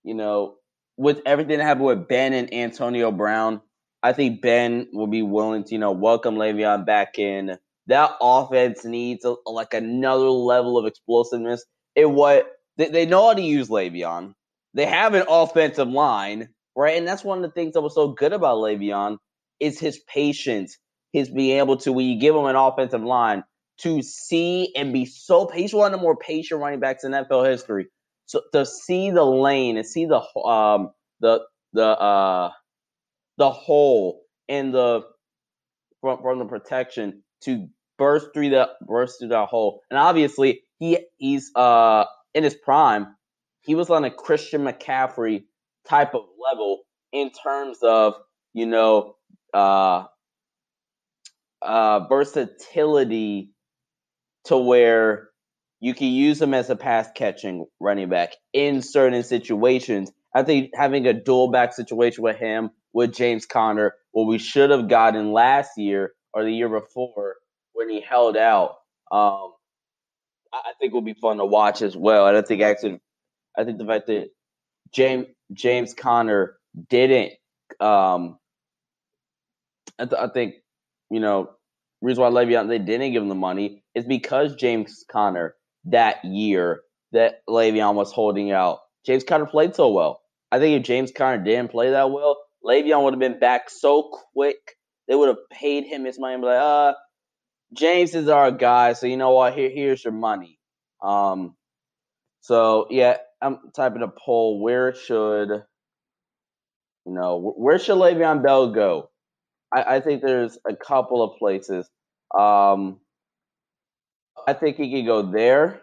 you 0.04 0.14
know, 0.14 0.56
with 0.98 1.22
everything 1.26 1.58
that 1.58 1.64
happened 1.64 1.86
with 1.86 2.08
Ben 2.08 2.34
and 2.34 2.54
Antonio 2.54 3.12
Brown, 3.12 3.62
I 4.04 4.14
think 4.14 4.42
Ben 4.42 4.88
will 4.94 5.08
be 5.08 5.22
willing 5.22 5.64
to, 5.66 5.74
you 5.74 5.80
know, 5.80 5.92
welcome 5.92 6.36
Le'Veon 6.36 6.86
back 6.86 7.20
in. 7.20 7.58
That 7.88 8.12
offense 8.22 8.84
needs 8.84 9.26
a, 9.26 9.36
like 9.46 9.74
another 9.74 10.30
level 10.30 10.78
of 10.78 10.86
explosiveness. 10.86 11.66
It 11.96 12.10
what 12.10 12.48
they, 12.78 12.90
they 12.90 13.06
know 13.06 13.28
how 13.28 13.34
to 13.34 13.42
use 13.42 13.70
Le'Veon. 13.70 14.34
They 14.74 14.86
have 14.86 15.14
an 15.14 15.26
offensive 15.28 15.90
line, 15.90 16.50
right? 16.76 16.98
And 16.98 17.08
that's 17.08 17.24
one 17.24 17.40
of 17.40 17.44
the 17.44 17.52
things 17.54 17.74
that 17.74 17.82
was 17.82 17.96
so 17.96 18.10
good 18.10 18.34
about 18.34 18.58
Le'Veon 18.58 19.18
is 19.60 19.80
his 19.80 20.00
patience, 20.08 20.78
his 21.14 21.30
being 21.30 21.60
able 21.60 21.78
to 21.78 21.92
when 21.94 22.08
you 22.08 22.20
give 22.20 22.36
him 22.36 22.46
an 22.46 22.56
offensive 22.56 23.04
line 23.04 23.44
to 23.80 24.02
see 24.02 24.74
and 24.76 24.94
be 24.94 25.06
so 25.06 25.46
patient. 25.46 25.80
One 25.80 25.94
of 25.94 26.00
the 26.00 26.04
more 26.04 26.16
patient 26.18 26.62
running 26.62 26.80
backs 26.80 27.04
in 27.04 27.12
NFL 27.12 27.50
history. 27.50 27.88
So 28.28 28.42
to 28.54 28.66
see 28.66 29.12
the 29.12 29.26
lane 29.26 29.78
and 29.78 29.86
see 29.86 30.06
the 30.06 30.22
um 30.40 30.92
the 31.20 31.42
the 31.74 31.86
uh 31.86 32.52
the 33.38 33.52
hole 33.52 34.22
in 34.48 34.72
the 34.72 35.04
from, 36.02 36.22
from 36.22 36.40
the 36.40 36.46
protection 36.46 37.24
to 37.44 37.68
burst 37.98 38.28
through 38.34 38.50
the 38.52 38.70
burst 38.88 39.20
through 39.20 39.30
that 39.30 39.50
hole. 39.50 39.82
And 39.90 40.00
obviously 40.00 40.64
he 40.80 41.00
he's 41.18 41.52
uh 41.56 42.06
in 42.34 42.44
his 42.44 42.56
prime, 42.56 43.16
he 43.62 43.76
was 43.76 43.90
on 43.90 44.04
a 44.04 44.12
Christian 44.12 44.64
McCaffrey 44.64 45.44
type 45.88 46.14
of 46.14 46.24
level 46.42 46.82
in 47.12 47.32
terms 47.32 47.80
of, 47.84 48.16
you 48.54 48.66
know, 48.66 49.16
uh 49.54 50.06
uh 51.62 52.08
versatility 52.08 53.52
to 54.46 54.58
where 54.58 55.30
you 55.80 55.94
can 55.94 56.08
use 56.08 56.42
him 56.42 56.54
as 56.54 56.70
a 56.70 56.76
pass 56.76 57.10
catching 57.16 57.66
running 57.80 58.10
back 58.10 58.34
in 58.54 58.82
certain 58.82 59.24
situations. 59.24 60.12
I 60.34 60.44
think 60.44 60.72
having 60.76 61.08
a 61.08 61.14
dual 61.14 61.52
back 61.52 61.74
situation 61.74 62.24
with 62.24 62.38
him 62.38 62.70
with 62.94 63.14
James 63.14 63.46
Conner, 63.46 63.94
what 64.12 64.26
we 64.26 64.38
should 64.38 64.70
have 64.70 64.88
gotten 64.88 65.34
last 65.34 65.72
year 65.78 66.14
or 66.34 66.44
the 66.44 66.52
year 66.52 66.70
before 66.70 67.36
when 67.74 67.90
he 67.90 68.02
held 68.02 68.38
out, 68.38 68.76
um, 69.12 69.54
I 70.54 70.74
think 70.80 70.92
it 70.92 70.96
will 70.96 71.02
be 71.02 71.14
fun 71.14 71.38
to 71.38 71.46
watch 71.46 71.82
as 71.82 71.96
well. 71.96 72.28
And 72.28 72.38
I 72.38 72.42
think 72.42 72.62
actually, 72.62 73.00
I 73.58 73.64
think 73.64 73.78
the 73.78 73.86
fact 73.86 74.08
that 74.08 74.30
James 74.94 75.28
James 75.54 75.94
Conner 75.94 76.58
didn't, 76.90 77.34
um, 77.80 78.38
I, 80.00 80.06
th- 80.06 80.22
I 80.22 80.28
think 80.28 80.56
you 81.10 81.20
know, 81.20 81.52
reason 82.02 82.24
why 82.24 82.30
Le'Veon 82.30 82.68
they 82.68 82.80
didn't 82.80 83.14
give 83.14 83.24
him 83.24 83.30
the 83.30 83.36
money 83.36 83.84
is 83.96 84.06
because 84.06 84.56
James 84.56 85.06
Conner 85.12 85.56
that 85.86 86.24
year 86.26 86.82
that 87.12 87.42
Le'Veon 87.48 87.96
was 87.96 88.12
holding 88.12 88.52
out. 88.52 88.80
James 89.06 89.24
Conner 89.24 89.46
played 89.46 89.76
so 89.76 89.90
well. 89.92 90.22
I 90.52 90.60
think 90.60 90.80
if 90.80 90.86
James 90.86 91.12
Conner 91.12 91.44
didn't 91.44 91.72
play 91.72 91.92
that 91.92 92.12
well, 92.12 92.38
Le'Veon 92.66 93.04
would 93.04 93.14
have 93.14 93.20
been 93.20 93.40
back 93.40 93.70
so 93.70 94.12
quick. 94.34 94.58
They 95.08 95.16
would 95.16 95.30
have 95.30 95.50
paid 95.52 95.86
him 95.86 96.06
his 96.06 96.20
money 96.20 96.36
and 96.36 96.44
be 96.44 96.48
like, 96.48 96.58
uh, 96.60 96.94
James 97.74 98.16
is 98.16 98.28
our 98.28 98.52
guy, 98.52 98.94
so 98.94 99.08
you 99.08 99.18
know 99.18 99.32
what? 99.32 99.54
Here, 99.56 99.70
here's 99.70 100.04
your 100.04 100.14
money. 100.14 100.60
Um, 101.04 101.56
so 102.42 102.88
yeah, 102.90 103.18
I'm 103.42 103.60
typing 103.76 104.04
a 104.04 104.08
poll. 104.10 104.62
Where 104.62 104.94
should 104.96 105.50
you 107.06 107.14
know 107.14 107.54
where 107.58 107.80
should 107.80 107.98
Le'Veon 107.98 108.44
Bell 108.44 108.72
go? 108.72 109.10
I, 109.74 109.98
I 109.98 110.00
think 110.02 110.22
there's 110.22 110.58
a 110.68 110.76
couple 110.76 111.24
of 111.24 111.38
places. 111.40 111.90
Um, 112.38 113.00
I 114.48 114.54
think 114.54 114.78
he 114.78 114.92
could 114.92 115.06
go 115.08 115.22
there. 115.32 115.82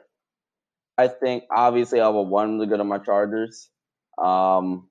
I 0.99 1.09
think 1.09 1.45
obviously 1.55 2.01
I 2.01 2.09
would 2.09 2.23
want 2.23 2.53
him 2.53 2.61
to 2.61 2.67
go 2.67 2.77
to 2.77 2.85
my 2.85 2.99
Chargers. 2.99 3.71
Um, 4.23 4.89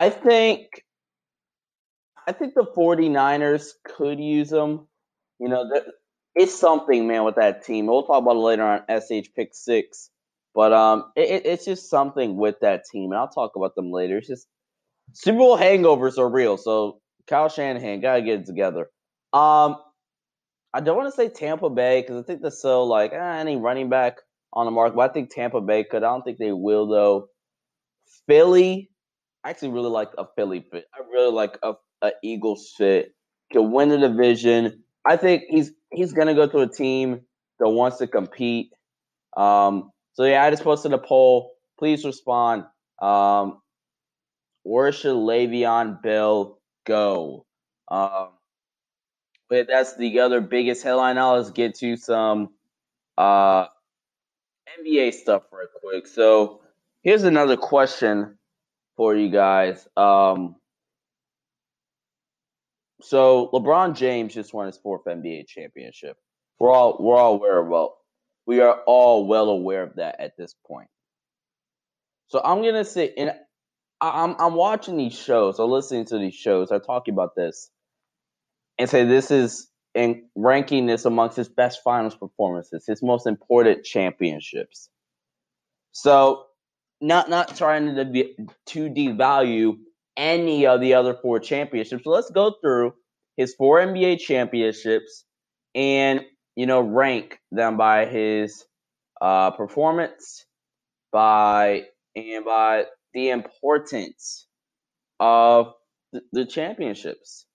I 0.00 0.10
think 0.10 0.68
I 2.26 2.32
think 2.32 2.54
the 2.54 2.64
49ers 2.64 3.70
could 3.84 4.20
use 4.20 4.52
him. 4.52 4.86
You 5.38 5.48
know, 5.48 5.70
it's 6.34 6.58
something, 6.58 7.06
man, 7.06 7.24
with 7.24 7.36
that 7.36 7.64
team. 7.64 7.86
We'll 7.86 8.04
talk 8.04 8.22
about 8.22 8.36
it 8.36 8.40
later 8.40 8.62
on 8.62 8.82
SH 8.88 9.28
Pick 9.36 9.50
Six. 9.52 10.10
But 10.54 10.72
um, 10.72 11.10
it, 11.16 11.44
it's 11.46 11.64
just 11.64 11.90
something 11.90 12.36
with 12.36 12.56
that 12.60 12.84
team, 12.90 13.10
and 13.10 13.18
I'll 13.18 13.28
talk 13.28 13.52
about 13.56 13.74
them 13.74 13.90
later. 13.90 14.18
It's 14.18 14.28
just 14.28 14.46
Super 15.12 15.38
Bowl 15.38 15.58
hangovers 15.58 16.18
are 16.18 16.28
real. 16.28 16.56
So 16.56 17.00
Kyle 17.26 17.48
Shanahan 17.48 18.00
gotta 18.00 18.22
get 18.22 18.40
it 18.40 18.46
together. 18.46 18.88
Um, 19.32 19.76
I 20.72 20.80
don't 20.80 20.96
want 20.96 21.08
to 21.08 21.16
say 21.16 21.28
Tampa 21.28 21.70
Bay 21.70 22.02
because 22.02 22.22
I 22.22 22.22
think 22.22 22.40
they're 22.40 22.50
so 22.50 22.84
like 22.84 23.12
eh, 23.12 23.36
any 23.38 23.56
running 23.56 23.88
back 23.90 24.18
on 24.52 24.66
the 24.66 24.70
market, 24.70 24.96
but 24.96 25.10
I 25.10 25.12
think 25.12 25.34
Tampa 25.34 25.60
Bay 25.60 25.84
could. 25.84 26.04
I 26.04 26.08
don't 26.08 26.22
think 26.22 26.38
they 26.38 26.52
will 26.52 26.86
though. 26.86 27.28
Philly, 28.28 28.90
I 29.42 29.50
actually 29.50 29.70
really 29.70 29.90
like 29.90 30.10
a 30.18 30.26
Philly 30.36 30.64
fit. 30.70 30.86
I 30.94 31.00
really 31.12 31.32
like 31.32 31.58
a, 31.62 31.74
a 32.02 32.12
Eagles 32.22 32.72
fit. 32.76 33.12
Can 33.52 33.72
win 33.72 33.88
the 33.88 33.98
division. 33.98 34.83
I 35.04 35.16
think 35.16 35.44
he's 35.48 35.72
he's 35.92 36.12
gonna 36.12 36.34
go 36.34 36.46
to 36.46 36.58
a 36.60 36.68
team 36.68 37.22
that 37.58 37.68
wants 37.68 37.98
to 37.98 38.06
compete. 38.06 38.72
Um, 39.36 39.90
so 40.14 40.24
yeah, 40.24 40.44
I 40.44 40.50
just 40.50 40.64
posted 40.64 40.92
a 40.92 40.98
poll. 40.98 41.52
Please 41.78 42.04
respond. 42.04 42.64
Um, 43.00 43.60
where 44.62 44.92
should 44.92 45.16
Le'Veon 45.16 46.02
Bell 46.02 46.58
go? 46.86 47.44
Um, 47.88 48.30
but 49.48 49.66
that's 49.68 49.96
the 49.96 50.20
other 50.20 50.40
biggest 50.40 50.82
headline. 50.82 51.16
Now 51.16 51.36
let's 51.36 51.50
get 51.50 51.74
to 51.76 51.96
some 51.96 52.50
uh, 53.18 53.66
NBA 54.80 55.14
stuff 55.14 55.42
real 55.52 55.68
quick. 55.80 56.06
So 56.06 56.60
here's 57.02 57.24
another 57.24 57.56
question 57.56 58.38
for 58.96 59.14
you 59.14 59.28
guys. 59.28 59.86
Um, 59.96 60.56
so 63.04 63.50
LeBron 63.52 63.96
James 63.96 64.32
just 64.32 64.54
won 64.54 64.66
his 64.66 64.78
fourth 64.78 65.04
NBA 65.04 65.46
championship. 65.46 66.16
We're 66.58 66.72
all 66.72 66.96
we're 66.98 67.18
all 67.18 67.34
aware 67.34 67.60
of 67.60 67.68
well, 67.68 67.98
we 68.46 68.60
are 68.60 68.80
all 68.86 69.26
well 69.26 69.50
aware 69.50 69.82
of 69.82 69.96
that 69.96 70.20
at 70.20 70.38
this 70.38 70.54
point. 70.66 70.88
So 72.28 72.40
I'm 72.42 72.62
gonna 72.62 72.84
say, 72.84 73.12
and 73.16 73.32
I'm 74.00 74.36
I'm 74.38 74.54
watching 74.54 74.96
these 74.96 75.12
shows, 75.18 75.58
or 75.58 75.68
listening 75.68 76.06
to 76.06 76.18
these 76.18 76.34
shows, 76.34 76.70
are 76.70 76.80
talking 76.80 77.12
about 77.12 77.36
this, 77.36 77.70
and 78.78 78.88
say 78.88 79.04
this 79.04 79.30
is 79.30 79.68
in 79.94 80.24
ranking 80.34 80.86
this 80.86 81.04
amongst 81.04 81.36
his 81.36 81.48
best 81.48 81.80
finals 81.84 82.16
performances, 82.16 82.86
his 82.86 83.02
most 83.02 83.26
important 83.26 83.84
championships. 83.84 84.88
So, 85.92 86.46
not 87.02 87.28
not 87.28 87.54
trying 87.54 87.94
to 87.94 88.24
to 88.66 88.88
devalue 88.88 89.76
any 90.16 90.66
of 90.66 90.80
the 90.80 90.94
other 90.94 91.14
four 91.14 91.40
championships. 91.40 92.04
So 92.04 92.10
let's 92.10 92.30
go 92.30 92.54
through 92.60 92.94
his 93.36 93.54
four 93.54 93.80
NBA 93.80 94.20
championships 94.20 95.24
and 95.74 96.22
you 96.56 96.66
know 96.66 96.80
rank 96.80 97.38
them 97.50 97.76
by 97.76 98.06
his 98.06 98.64
uh, 99.20 99.50
performance, 99.52 100.44
by 101.12 101.84
and 102.14 102.44
by 102.44 102.84
the 103.12 103.30
importance 103.30 104.46
of 105.18 105.72
the, 106.12 106.22
the 106.32 106.46
championships. 106.46 107.46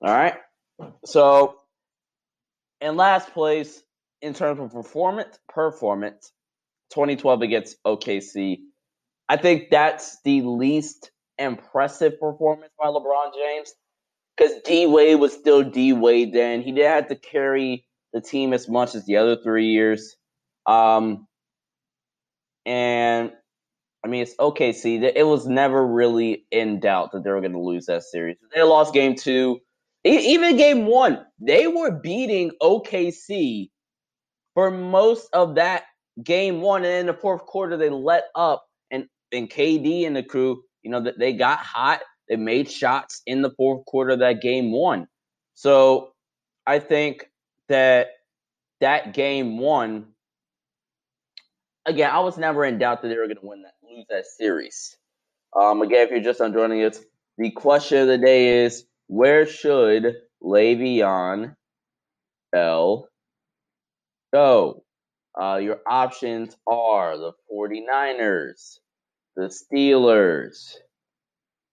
All 0.00 0.12
right. 0.12 0.34
So, 1.04 1.58
in 2.80 2.96
last 2.96 3.32
place 3.32 3.82
in 4.20 4.34
terms 4.34 4.60
of 4.60 4.72
performance, 4.72 5.38
performance, 5.48 6.32
2012 6.92 7.42
against 7.42 7.76
OKC. 7.84 8.58
I 9.28 9.36
think 9.36 9.70
that's 9.70 10.18
the 10.24 10.42
least 10.42 11.10
impressive 11.42 12.18
performance 12.18 12.72
by 12.78 12.86
LeBron 12.86 13.32
James 13.34 13.74
because 14.36 14.52
D 14.64 14.86
Wade 14.86 15.20
was 15.20 15.32
still 15.32 15.62
D 15.62 15.92
Wade 15.92 16.32
then. 16.32 16.62
He 16.62 16.72
didn't 16.72 16.90
have 16.90 17.08
to 17.08 17.16
carry 17.16 17.84
the 18.12 18.20
team 18.20 18.52
as 18.52 18.68
much 18.68 18.94
as 18.94 19.06
the 19.06 19.16
other 19.16 19.36
three 19.36 19.68
years. 19.68 20.16
Um, 20.66 21.26
and 22.66 23.32
I 24.04 24.08
mean, 24.08 24.22
it's 24.22 24.34
OKC. 24.36 25.12
It 25.14 25.26
was 25.26 25.46
never 25.46 25.86
really 25.86 26.44
in 26.50 26.80
doubt 26.80 27.12
that 27.12 27.24
they 27.24 27.30
were 27.30 27.40
going 27.40 27.52
to 27.52 27.60
lose 27.60 27.86
that 27.86 28.02
series. 28.02 28.36
They 28.54 28.62
lost 28.62 28.92
game 28.92 29.14
two. 29.14 29.60
Even 30.04 30.56
game 30.56 30.86
one, 30.86 31.24
they 31.38 31.68
were 31.68 31.92
beating 31.92 32.50
OKC 32.60 33.70
for 34.54 34.70
most 34.70 35.28
of 35.32 35.54
that 35.54 35.84
game 36.24 36.60
one. 36.60 36.84
And 36.84 36.92
in 36.94 37.06
the 37.06 37.14
fourth 37.14 37.46
quarter, 37.46 37.76
they 37.76 37.90
let 37.90 38.24
up. 38.34 38.64
And, 38.90 39.06
and 39.30 39.48
KD 39.48 40.04
and 40.04 40.16
the 40.16 40.24
crew, 40.24 40.62
you 40.82 40.90
know, 40.90 41.02
that 41.02 41.18
they 41.18 41.32
got 41.32 41.58
hot. 41.58 42.00
They 42.28 42.36
made 42.36 42.70
shots 42.70 43.22
in 43.26 43.42
the 43.42 43.50
fourth 43.50 43.84
quarter 43.84 44.16
that 44.16 44.40
game 44.40 44.72
one. 44.72 45.06
So 45.54 46.12
I 46.66 46.78
think 46.78 47.30
that 47.68 48.08
that 48.80 49.14
game 49.14 49.58
one, 49.58 50.06
again, 51.86 52.10
I 52.10 52.20
was 52.20 52.38
never 52.38 52.64
in 52.64 52.78
doubt 52.78 53.02
that 53.02 53.08
they 53.08 53.16
were 53.16 53.26
going 53.26 53.36
to 53.36 53.46
win 53.46 53.62
that, 53.62 53.74
lose 53.82 54.06
that 54.08 54.26
series. 54.26 54.96
Um, 55.54 55.82
again, 55.82 56.06
if 56.06 56.10
you're 56.10 56.20
just 56.20 56.40
on 56.40 56.52
joining 56.52 56.82
us, 56.84 56.98
the 57.38 57.50
question 57.50 57.98
of 57.98 58.08
the 58.08 58.18
day 58.18 58.64
is 58.64 58.84
where 59.06 59.46
should 59.46 60.16
Le'Veon 60.42 61.54
Bell 62.50 63.08
go? 64.32 64.84
Uh, 65.40 65.56
your 65.56 65.80
options 65.86 66.56
are 66.66 67.16
the 67.16 67.32
49ers, 67.50 68.78
the 69.36 69.44
Steelers, 69.44 70.74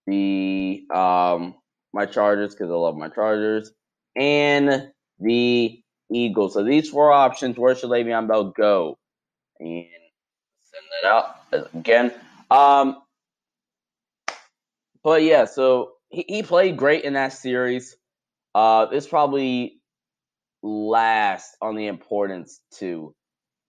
the 0.08 0.84
um, 0.94 1.56
my 1.94 2.06
Chargers 2.06 2.54
because 2.54 2.72
I 2.72 2.76
love 2.76 2.96
my 2.96 3.10
Chargers, 3.10 3.72
and 4.16 4.92
the 5.20 5.82
Eagles. 6.12 6.54
So 6.54 6.64
these 6.64 6.90
four 6.90 7.12
options, 7.12 7.58
where 7.58 7.76
should 7.76 7.90
Le'Veon 7.90 8.28
Bell 8.28 8.46
go? 8.46 8.98
And 9.60 9.86
send 10.64 10.86
that 11.04 11.10
out 11.10 11.36
again. 11.76 12.14
Um, 12.50 13.02
but 15.04 15.24
yeah, 15.24 15.46
so 15.46 15.94
he, 16.10 16.26
he 16.28 16.44
played 16.44 16.78
great 16.78 17.04
in 17.04 17.14
that 17.14 17.34
series. 17.34 17.96
Uh, 18.56 18.88
it's 18.92 19.08
probably 19.08 19.80
last 20.62 21.56
on 21.62 21.76
the 21.76 21.88
importance 21.88 22.62
too. 22.74 23.14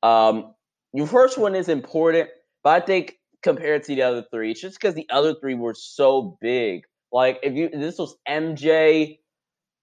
Um, 0.02 0.54
your 0.92 1.06
first 1.06 1.38
one 1.38 1.54
is 1.54 1.68
important, 1.68 2.30
but 2.64 2.82
I 2.82 2.84
think 2.84 3.19
compared 3.42 3.84
to 3.84 3.94
the 3.94 4.02
other 4.02 4.24
three, 4.32 4.52
it's 4.52 4.60
just 4.60 4.80
because 4.80 4.94
the 4.94 5.08
other 5.10 5.34
three 5.34 5.54
were 5.54 5.74
so 5.74 6.36
big. 6.40 6.82
Like 7.12 7.40
if 7.42 7.54
you 7.54 7.68
this 7.70 7.98
was 7.98 8.14
MJ, 8.28 9.18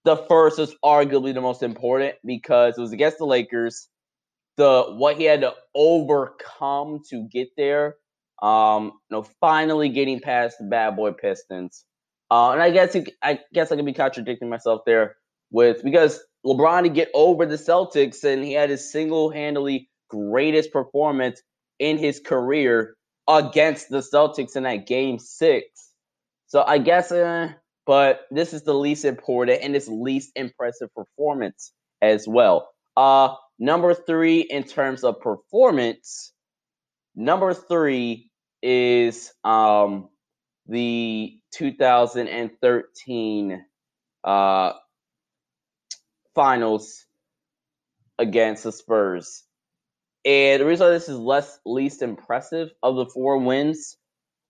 the 0.04 0.16
first 0.16 0.58
is 0.58 0.74
arguably 0.84 1.34
the 1.34 1.40
most 1.40 1.62
important 1.62 2.14
because 2.24 2.78
it 2.78 2.80
was 2.80 2.92
against 2.92 3.18
the 3.18 3.26
Lakers. 3.26 3.88
The 4.56 4.84
what 4.88 5.16
he 5.16 5.24
had 5.24 5.42
to 5.42 5.54
overcome 5.74 7.00
to 7.10 7.28
get 7.30 7.48
there. 7.56 7.96
Um, 8.42 8.92
you 9.10 9.16
know, 9.16 9.26
finally 9.40 9.88
getting 9.88 10.20
past 10.20 10.58
the 10.58 10.66
bad 10.66 10.96
boy 10.96 11.12
Pistons. 11.12 11.84
Uh, 12.30 12.52
and 12.52 12.62
I 12.62 12.70
guess 12.70 12.96
I 13.22 13.40
guess 13.52 13.72
I 13.72 13.76
could 13.76 13.86
be 13.86 13.92
contradicting 13.92 14.48
myself 14.48 14.82
there 14.86 15.16
with 15.50 15.82
because 15.82 16.20
LeBron 16.44 16.84
to 16.84 16.88
get 16.88 17.10
over 17.14 17.46
the 17.46 17.56
Celtics 17.56 18.24
and 18.24 18.44
he 18.44 18.52
had 18.52 18.70
his 18.70 18.90
single 18.90 19.30
handedly 19.30 19.88
greatest 20.08 20.72
performance 20.72 21.42
in 21.78 21.98
his 21.98 22.20
career 22.20 22.96
against 23.28 23.90
the 23.90 23.98
Celtics 23.98 24.56
in 24.56 24.64
that 24.64 24.86
game 24.86 25.18
six. 25.20 25.90
So 26.46 26.62
I 26.66 26.78
guess, 26.78 27.12
uh, 27.12 27.52
but 27.86 28.22
this 28.30 28.52
is 28.54 28.62
the 28.64 28.74
least 28.74 29.04
important 29.04 29.62
and 29.62 29.76
its 29.76 29.88
least 29.88 30.30
impressive 30.36 30.88
performance 30.94 31.72
as 32.02 32.26
well. 32.28 32.68
Uh, 32.96 33.34
number 33.58 33.94
three 33.94 34.40
in 34.40 34.64
terms 34.64 35.04
of 35.04 35.20
performance, 35.20 36.32
number 37.16 37.54
three 37.54 38.30
is 38.62 39.32
um 39.44 40.10
the 40.68 41.38
2013 41.54 43.64
uh 44.24 44.72
finals 46.34 47.04
against 48.18 48.64
the 48.64 48.72
Spurs. 48.72 49.44
And 50.28 50.60
the 50.60 50.66
reason 50.66 50.88
why 50.88 50.90
this 50.90 51.08
is 51.08 51.16
less 51.18 51.58
least 51.64 52.02
impressive 52.02 52.68
of 52.82 52.96
the 52.96 53.06
four 53.06 53.38
wins, 53.38 53.96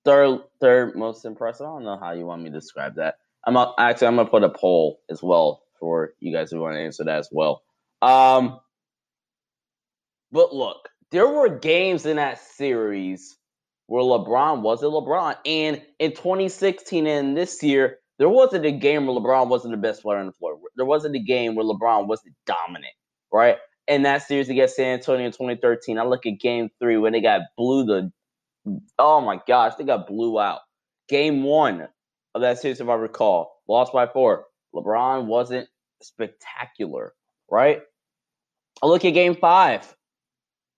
third 0.04 0.40
third 0.60 0.96
most 0.96 1.24
impressive. 1.24 1.66
I 1.66 1.68
don't 1.68 1.84
know 1.84 1.96
how 1.96 2.10
you 2.10 2.26
want 2.26 2.42
me 2.42 2.50
to 2.50 2.58
describe 2.58 2.96
that. 2.96 3.14
I'm 3.46 3.56
actually 3.78 4.08
I'm 4.08 4.16
gonna 4.16 4.28
put 4.28 4.42
a 4.42 4.48
poll 4.48 4.98
as 5.08 5.22
well 5.22 5.62
for 5.78 6.14
you 6.18 6.34
guys 6.34 6.50
who 6.50 6.58
want 6.58 6.74
to 6.74 6.80
answer 6.80 7.04
that 7.04 7.20
as 7.20 7.28
well. 7.30 7.62
Um, 8.02 8.58
but 10.32 10.52
look, 10.52 10.88
there 11.12 11.28
were 11.28 11.48
games 11.48 12.06
in 12.06 12.16
that 12.16 12.40
series 12.40 13.36
where 13.86 14.02
LeBron 14.02 14.62
wasn't 14.62 14.92
LeBron, 14.92 15.36
and 15.46 15.80
in 16.00 16.10
2016 16.10 17.06
and 17.06 17.36
this 17.36 17.62
year, 17.62 17.98
there 18.18 18.28
wasn't 18.28 18.66
a 18.66 18.72
game 18.72 19.06
where 19.06 19.14
LeBron 19.14 19.46
wasn't 19.46 19.74
the 19.74 19.78
best 19.78 20.02
player 20.02 20.18
on 20.18 20.26
the 20.26 20.32
floor. 20.32 20.58
There 20.74 20.84
wasn't 20.84 21.14
a 21.14 21.20
game 21.20 21.54
where 21.54 21.64
LeBron 21.64 22.08
wasn't 22.08 22.34
dominant, 22.46 22.94
right? 23.32 23.58
In 23.88 24.02
that 24.02 24.22
series 24.22 24.48
against 24.50 24.76
San 24.76 24.98
Antonio 24.98 25.26
in 25.26 25.32
2013, 25.32 25.98
I 25.98 26.04
look 26.04 26.26
at 26.26 26.38
game 26.38 26.68
three 26.78 26.98
when 26.98 27.12
they 27.12 27.22
got 27.22 27.40
blew 27.56 27.84
the 27.84 28.12
oh 28.98 29.20
my 29.20 29.40
gosh, 29.46 29.74
they 29.76 29.84
got 29.84 30.06
blew 30.06 30.38
out. 30.38 30.60
Game 31.08 31.42
one 31.42 31.88
of 32.34 32.42
that 32.42 32.58
series, 32.58 32.80
if 32.80 32.88
I 32.88 32.94
recall, 32.94 33.62
lost 33.66 33.92
by 33.92 34.06
four. 34.06 34.44
LeBron 34.74 35.24
wasn't 35.24 35.68
spectacular, 36.02 37.14
right? 37.50 37.80
I 38.82 38.86
look 38.86 39.04
at 39.04 39.14
game 39.14 39.34
five. 39.34 39.94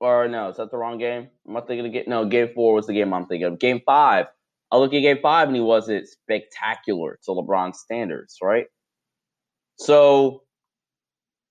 Or 0.01 0.29
no, 0.29 0.49
is 0.49 0.57
that 0.57 0.71
the 0.71 0.79
wrong 0.79 0.99
game? 0.99 1.29
Am 1.47 1.57
I 1.57 1.61
thinking 1.61 1.87
of 1.87 1.93
game? 1.93 2.05
No, 2.07 2.25
game 2.25 2.51
four 2.55 2.75
was 2.75 2.87
the 2.87 2.95
game 2.95 3.13
I'm 3.13 3.27
thinking 3.27 3.47
of. 3.47 3.59
Game 3.59 3.83
five. 3.85 4.27
I 4.71 4.79
look 4.79 4.95
at 4.95 5.01
game 5.01 5.19
five 5.21 5.49
and 5.49 5.57
he 5.57 5.63
wasn't 5.63 6.09
spectacular 6.09 7.19
to 7.25 7.33
LeBron's 7.33 7.81
standards, 7.81 8.39
right? 8.41 8.67
So, 9.77 10.45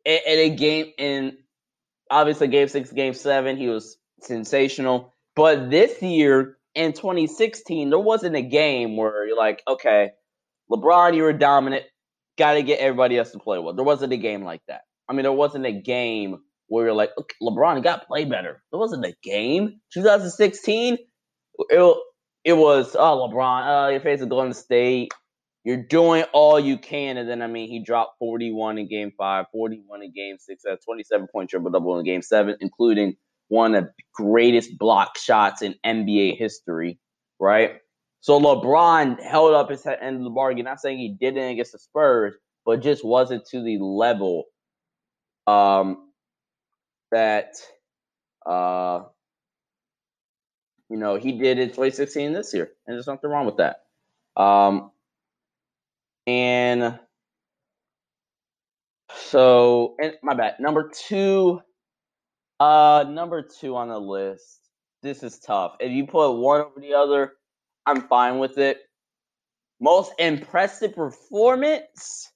in 0.06 0.20
a 0.26 0.50
game, 0.50 0.94
in 0.98 1.38
obviously 2.10 2.48
game 2.48 2.68
six, 2.68 2.92
game 2.92 3.14
seven, 3.14 3.58
he 3.58 3.68
was 3.68 3.98
sensational. 4.22 5.14
But 5.36 5.70
this 5.70 6.02
year 6.02 6.58
in 6.76 6.94
2016, 6.94 7.90
there 7.90 8.00
wasn't 8.00 8.36
a 8.36 8.42
game 8.42 8.98
where 8.98 9.26
you're 9.28 9.38
like, 9.38 9.62
okay, 9.68 10.12
LeBron, 10.72 11.16
you 11.16 11.24
were 11.24 11.34
dominant, 11.34 11.84
got 12.38 12.54
to 12.54 12.64
get 12.64 12.80
everybody 12.80 13.18
else 13.18 13.32
to 13.32 13.40
play 13.40 13.60
well. 13.60 13.74
There 13.74 13.86
wasn't 13.86 14.14
a 14.14 14.18
game 14.18 14.44
like 14.44 14.62
that. 14.68 14.82
I 15.08 15.14
mean, 15.14 15.24
there 15.24 15.32
wasn't 15.32 15.66
a 15.66 15.72
game 15.72 16.40
where 16.68 16.86
you're 16.86 16.94
like, 16.94 17.12
okay, 17.18 17.36
LeBron, 17.42 17.84
got 17.84 18.02
to 18.02 18.08
play 18.08 18.26
better. 18.26 18.62
There 18.72 18.80
wasn't 18.80 19.06
a 19.06 19.16
game. 19.24 19.80
2016, 19.94 20.98
it, 21.70 21.98
it 22.46 22.54
was, 22.54 22.96
oh, 22.98 23.30
LeBron, 23.30 23.88
uh, 23.88 23.90
you're 23.90 24.02
facing 24.02 24.30
Golden 24.30 24.54
State. 24.54 25.12
You're 25.64 25.84
doing 25.84 26.24
all 26.34 26.60
you 26.60 26.78
can. 26.78 27.18
And 27.18 27.30
then, 27.30 27.42
I 27.42 27.48
mean, 27.48 27.70
he 27.70 27.80
dropped 27.80 28.18
41 28.20 28.78
in 28.78 28.88
game 28.88 29.12
five, 29.18 29.46
41 29.52 30.04
in 30.04 30.12
game 30.14 30.38
six, 30.40 30.64
a 30.66 30.78
27 30.78 31.28
point 31.28 31.50
triple 31.50 31.72
double 31.72 32.00
in 32.00 32.06
game 32.06 32.22
seven, 32.22 32.56
including 32.62 33.16
one 33.50 33.76
of 33.76 33.86
the 33.86 33.92
greatest 34.14 34.78
block 34.78 35.18
shots 35.18 35.62
in 35.62 35.76
NBA 35.86 36.38
history, 36.38 37.00
right? 37.40 37.78
So 38.22 38.40
LeBron 38.40 39.22
held 39.22 39.54
up 39.54 39.70
his 39.70 39.86
end 39.86 40.18
of 40.18 40.24
the 40.24 40.30
bargain. 40.30 40.66
Not 40.66 40.80
saying 40.80 40.98
he 40.98 41.10
didn't 41.20 41.52
against 41.52 41.74
the 41.74 41.80
Spurs, 41.80 42.36
but 42.66 42.82
just 42.82 43.04
wasn't 43.04 43.46
to 43.48 43.62
the 43.62 43.78
level 43.80 44.46
um, 45.48 46.10
that 47.12 47.56
uh, 48.46 49.04
you 50.90 50.98
know, 50.98 51.16
he 51.16 51.34
did 51.34 51.60
in 51.60 51.70
2016 51.70 52.34
this 52.34 52.54
year, 52.54 52.72
and 52.88 52.96
there's 52.96 53.08
nothing 53.08 53.30
wrong 53.30 53.46
with 53.46 53.58
that. 53.58 53.84
Um, 54.42 54.92
and 56.30 57.00
so, 59.16 59.96
and 60.00 60.14
my 60.22 60.36
bad. 60.36 60.60
Number 60.60 60.92
two, 60.94 61.60
uh, 62.60 63.06
number 63.10 63.42
two 63.42 63.76
on 63.76 63.90
the 63.90 63.98
list. 63.98 64.60
This 65.02 65.24
is 65.24 65.40
tough. 65.40 65.78
If 65.80 65.92
you 65.92 66.06
put 66.06 66.34
one 66.34 66.62
over 66.62 66.80
the 66.80 66.94
other, 66.94 67.34
I'm 67.88 68.02
fine 68.02 68.38
with 68.38 68.60
it. 68.60 68.78
Most 69.82 70.12
impressive 70.20 70.94
performance, 70.94 72.32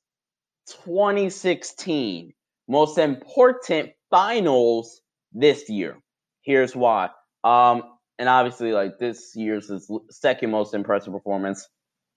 2016. 0.86 2.34
Most 2.68 2.98
important 2.98 3.92
finals 4.10 5.02
this 5.34 5.70
year. 5.70 6.00
Here's 6.42 6.76
why. 6.76 7.10
Um, 7.44 7.84
and 8.18 8.28
obviously, 8.28 8.72
like 8.72 8.98
this 8.98 9.34
year's 9.36 9.72
second 10.10 10.50
most 10.50 10.74
impressive 10.74 11.14
performance, 11.14 11.68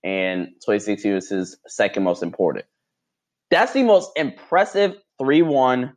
and 0.05 0.49
2016 0.63 1.15
was 1.15 1.29
his 1.29 1.59
second 1.67 2.05
most 2.05 2.23
important. 2.23 2.67
That's 3.51 3.73
the 3.73 3.83
most 3.83 4.11
impressive 4.17 4.97
3 5.19 5.43
1. 5.43 5.93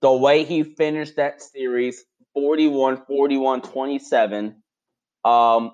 The 0.00 0.12
way 0.12 0.44
he 0.44 0.62
finished 0.62 1.16
that 1.16 1.42
series 1.42 2.04
41 2.34 3.04
41 3.06 3.62
27. 3.62 4.62
Um, 5.24 5.72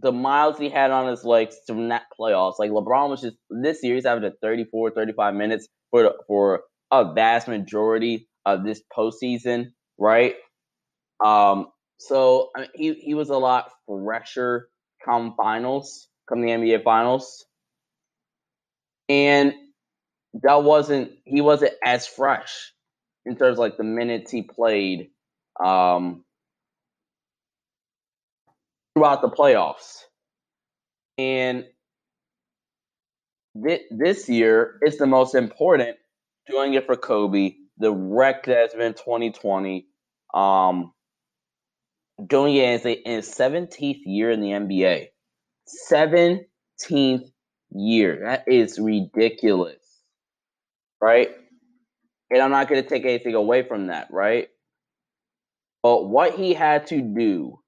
the 0.00 0.12
miles 0.12 0.58
he 0.58 0.68
had 0.68 0.90
on 0.90 1.08
his 1.08 1.24
legs 1.24 1.56
from 1.66 1.88
that 1.88 2.04
playoffs. 2.18 2.58
Like 2.58 2.70
LeBron 2.70 3.10
was 3.10 3.22
just 3.22 3.36
this 3.50 3.82
year, 3.82 3.96
he's 3.96 4.06
having 4.06 4.24
a 4.24 4.32
34, 4.40 4.92
35 4.92 5.34
minutes 5.34 5.68
for 5.90 6.14
for 6.26 6.62
a 6.90 7.12
vast 7.12 7.48
majority 7.48 8.28
of 8.46 8.64
this 8.64 8.80
postseason, 8.96 9.72
right? 9.98 10.34
Um, 11.24 11.68
so 11.98 12.50
I 12.56 12.60
mean, 12.60 12.70
he 12.74 12.94
he 12.94 13.14
was 13.14 13.30
a 13.30 13.36
lot 13.36 13.72
fresher 13.86 14.68
come 15.04 15.34
finals, 15.36 16.08
come 16.28 16.40
the 16.42 16.50
NBA 16.50 16.84
finals, 16.84 17.46
and 19.08 19.54
that 20.42 20.62
wasn't 20.62 21.12
he 21.24 21.40
wasn't 21.40 21.72
as 21.84 22.06
fresh 22.06 22.72
in 23.24 23.36
terms 23.36 23.54
of 23.54 23.58
like 23.58 23.76
the 23.76 23.84
minutes 23.84 24.30
he 24.30 24.42
played 24.42 25.10
um, 25.62 26.24
throughout 28.94 29.22
the 29.22 29.30
playoffs, 29.30 30.02
and 31.16 31.64
th- 33.64 33.82
this 33.90 34.28
year 34.28 34.78
it's 34.82 34.98
the 34.98 35.06
most 35.06 35.34
important. 35.34 35.96
Doing 36.46 36.72
it 36.72 36.86
for 36.86 36.96
Kobe, 36.96 37.56
the 37.76 37.92
wreck 37.92 38.46
that's 38.46 38.74
been 38.74 38.94
2020. 38.94 39.86
Um, 40.32 40.92
doing 42.26 42.54
it 42.54 42.84
in 42.84 43.16
his 43.16 43.28
17th 43.28 44.00
year 44.04 44.30
in 44.30 44.40
the 44.40 44.48
NBA. 44.48 45.08
17th 45.90 47.30
year. 47.70 48.20
That 48.24 48.44
is 48.46 48.78
ridiculous. 48.78 49.76
Right? 51.00 51.30
And 52.30 52.42
I'm 52.42 52.50
not 52.50 52.68
going 52.68 52.82
to 52.82 52.88
take 52.88 53.04
anything 53.04 53.34
away 53.34 53.62
from 53.62 53.86
that, 53.86 54.08
right? 54.10 54.48
But 55.82 56.08
what 56.08 56.34
he 56.34 56.54
had 56.54 56.88
to 56.88 57.00
do 57.00 57.60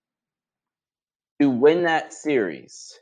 to 1.41 1.49
win 1.49 1.85
that 1.85 2.13
series 2.13 2.99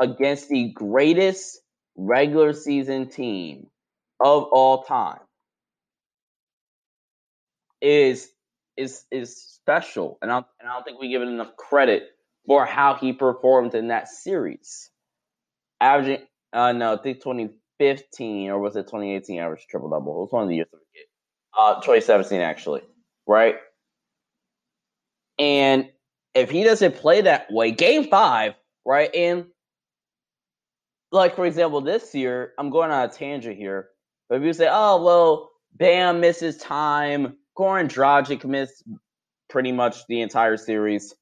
against 0.00 0.48
the 0.48 0.72
greatest 0.72 1.60
regular 1.96 2.52
season 2.52 3.08
team 3.08 3.68
of 4.18 4.44
all 4.44 4.82
time 4.82 5.20
is 7.80 8.30
is 8.76 9.04
is 9.10 9.36
special, 9.36 10.18
and 10.22 10.30
I 10.30 10.38
and 10.38 10.68
I 10.68 10.74
don't 10.74 10.84
think 10.84 11.00
we 11.00 11.08
give 11.10 11.22
it 11.22 11.28
enough 11.28 11.56
credit 11.56 12.08
for 12.46 12.64
how 12.64 12.94
he 12.94 13.12
performed 13.12 13.74
in 13.74 13.88
that 13.88 14.08
series. 14.08 14.90
Averaging, 15.80 16.26
uh, 16.52 16.72
no, 16.72 16.94
I 16.94 16.96
think 16.96 17.18
2015 17.18 18.50
or 18.50 18.58
was 18.58 18.76
it 18.76 18.84
2018 18.84 19.40
average 19.40 19.66
triple 19.68 19.90
double? 19.90 20.18
It 20.18 20.20
was 20.22 20.32
one 20.32 20.42
of 20.44 20.48
the 20.48 20.56
years. 20.56 20.68
Uh, 21.58 21.74
2017 21.76 22.40
actually, 22.40 22.82
right? 23.26 23.56
And 25.38 25.88
if 26.34 26.50
he 26.50 26.64
doesn't 26.64 26.96
play 26.96 27.22
that 27.22 27.50
way, 27.50 27.72
game 27.72 28.08
five, 28.08 28.54
right? 28.84 29.12
And 29.14 29.46
like 31.12 31.34
for 31.34 31.46
example, 31.46 31.80
this 31.80 32.14
year, 32.14 32.52
I'm 32.58 32.70
going 32.70 32.90
on 32.90 33.08
a 33.08 33.12
tangent 33.12 33.56
here. 33.56 33.88
But 34.28 34.36
if 34.36 34.44
you 34.44 34.52
say, 34.52 34.68
oh 34.70 35.02
well, 35.02 35.50
Bam 35.74 36.20
misses 36.20 36.56
time, 36.58 37.36
Goran 37.56 37.88
Dragic 37.88 38.44
missed 38.44 38.84
pretty 39.48 39.72
much 39.72 40.06
the 40.06 40.20
entire 40.20 40.56
series. 40.56 41.14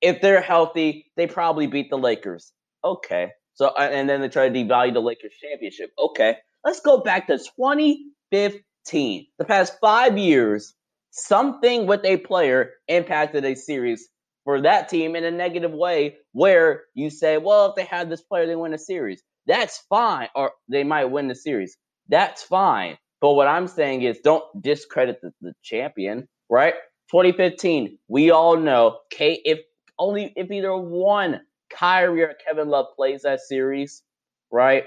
If 0.00 0.20
they're 0.20 0.40
healthy, 0.40 1.10
they 1.16 1.26
probably 1.26 1.66
beat 1.66 1.90
the 1.90 1.98
Lakers. 1.98 2.52
Okay. 2.84 3.30
So 3.54 3.68
uh, 3.68 3.88
and 3.90 4.08
then 4.08 4.20
they 4.20 4.28
try 4.28 4.48
to 4.48 4.54
devalue 4.54 4.92
the 4.94 5.00
Lakers 5.00 5.32
championship. 5.40 5.90
Okay. 5.98 6.36
Let's 6.64 6.80
go 6.80 6.98
back 7.00 7.26
to 7.28 7.38
2015. 7.38 9.26
The 9.38 9.44
past 9.44 9.74
five 9.80 10.18
years, 10.18 10.74
something 11.10 11.86
with 11.86 12.04
a 12.04 12.18
player 12.18 12.70
impacted 12.88 13.44
a 13.44 13.54
series 13.54 14.08
for 14.44 14.62
that 14.62 14.88
team 14.88 15.16
in 15.16 15.24
a 15.24 15.30
negative 15.30 15.72
way 15.72 16.16
where 16.32 16.84
you 16.94 17.10
say, 17.10 17.38
well, 17.38 17.66
if 17.66 17.74
they 17.76 17.84
had 17.84 18.08
this 18.10 18.22
player, 18.22 18.46
they 18.46 18.56
win 18.56 18.74
a 18.74 18.78
series. 18.78 19.22
That's 19.46 19.82
fine. 19.88 20.28
Or 20.34 20.52
they 20.68 20.84
might 20.84 21.06
win 21.06 21.28
the 21.28 21.34
series. 21.34 21.76
That's 22.08 22.42
fine. 22.42 22.96
But 23.20 23.32
what 23.34 23.48
I'm 23.48 23.66
saying 23.66 24.02
is 24.02 24.20
don't 24.20 24.44
discredit 24.62 25.20
the, 25.22 25.32
the 25.40 25.52
champion, 25.62 26.28
right? 26.48 26.74
2015, 27.10 27.98
we 28.08 28.30
all 28.30 28.56
know 28.56 28.98
K 29.10 29.40
if 29.44 29.60
only 29.98 30.32
if 30.36 30.50
either 30.50 30.76
one 30.76 31.40
Kyrie 31.70 32.22
or 32.22 32.34
Kevin 32.46 32.68
Love 32.68 32.86
plays 32.96 33.22
that 33.22 33.40
series, 33.40 34.02
right? 34.50 34.84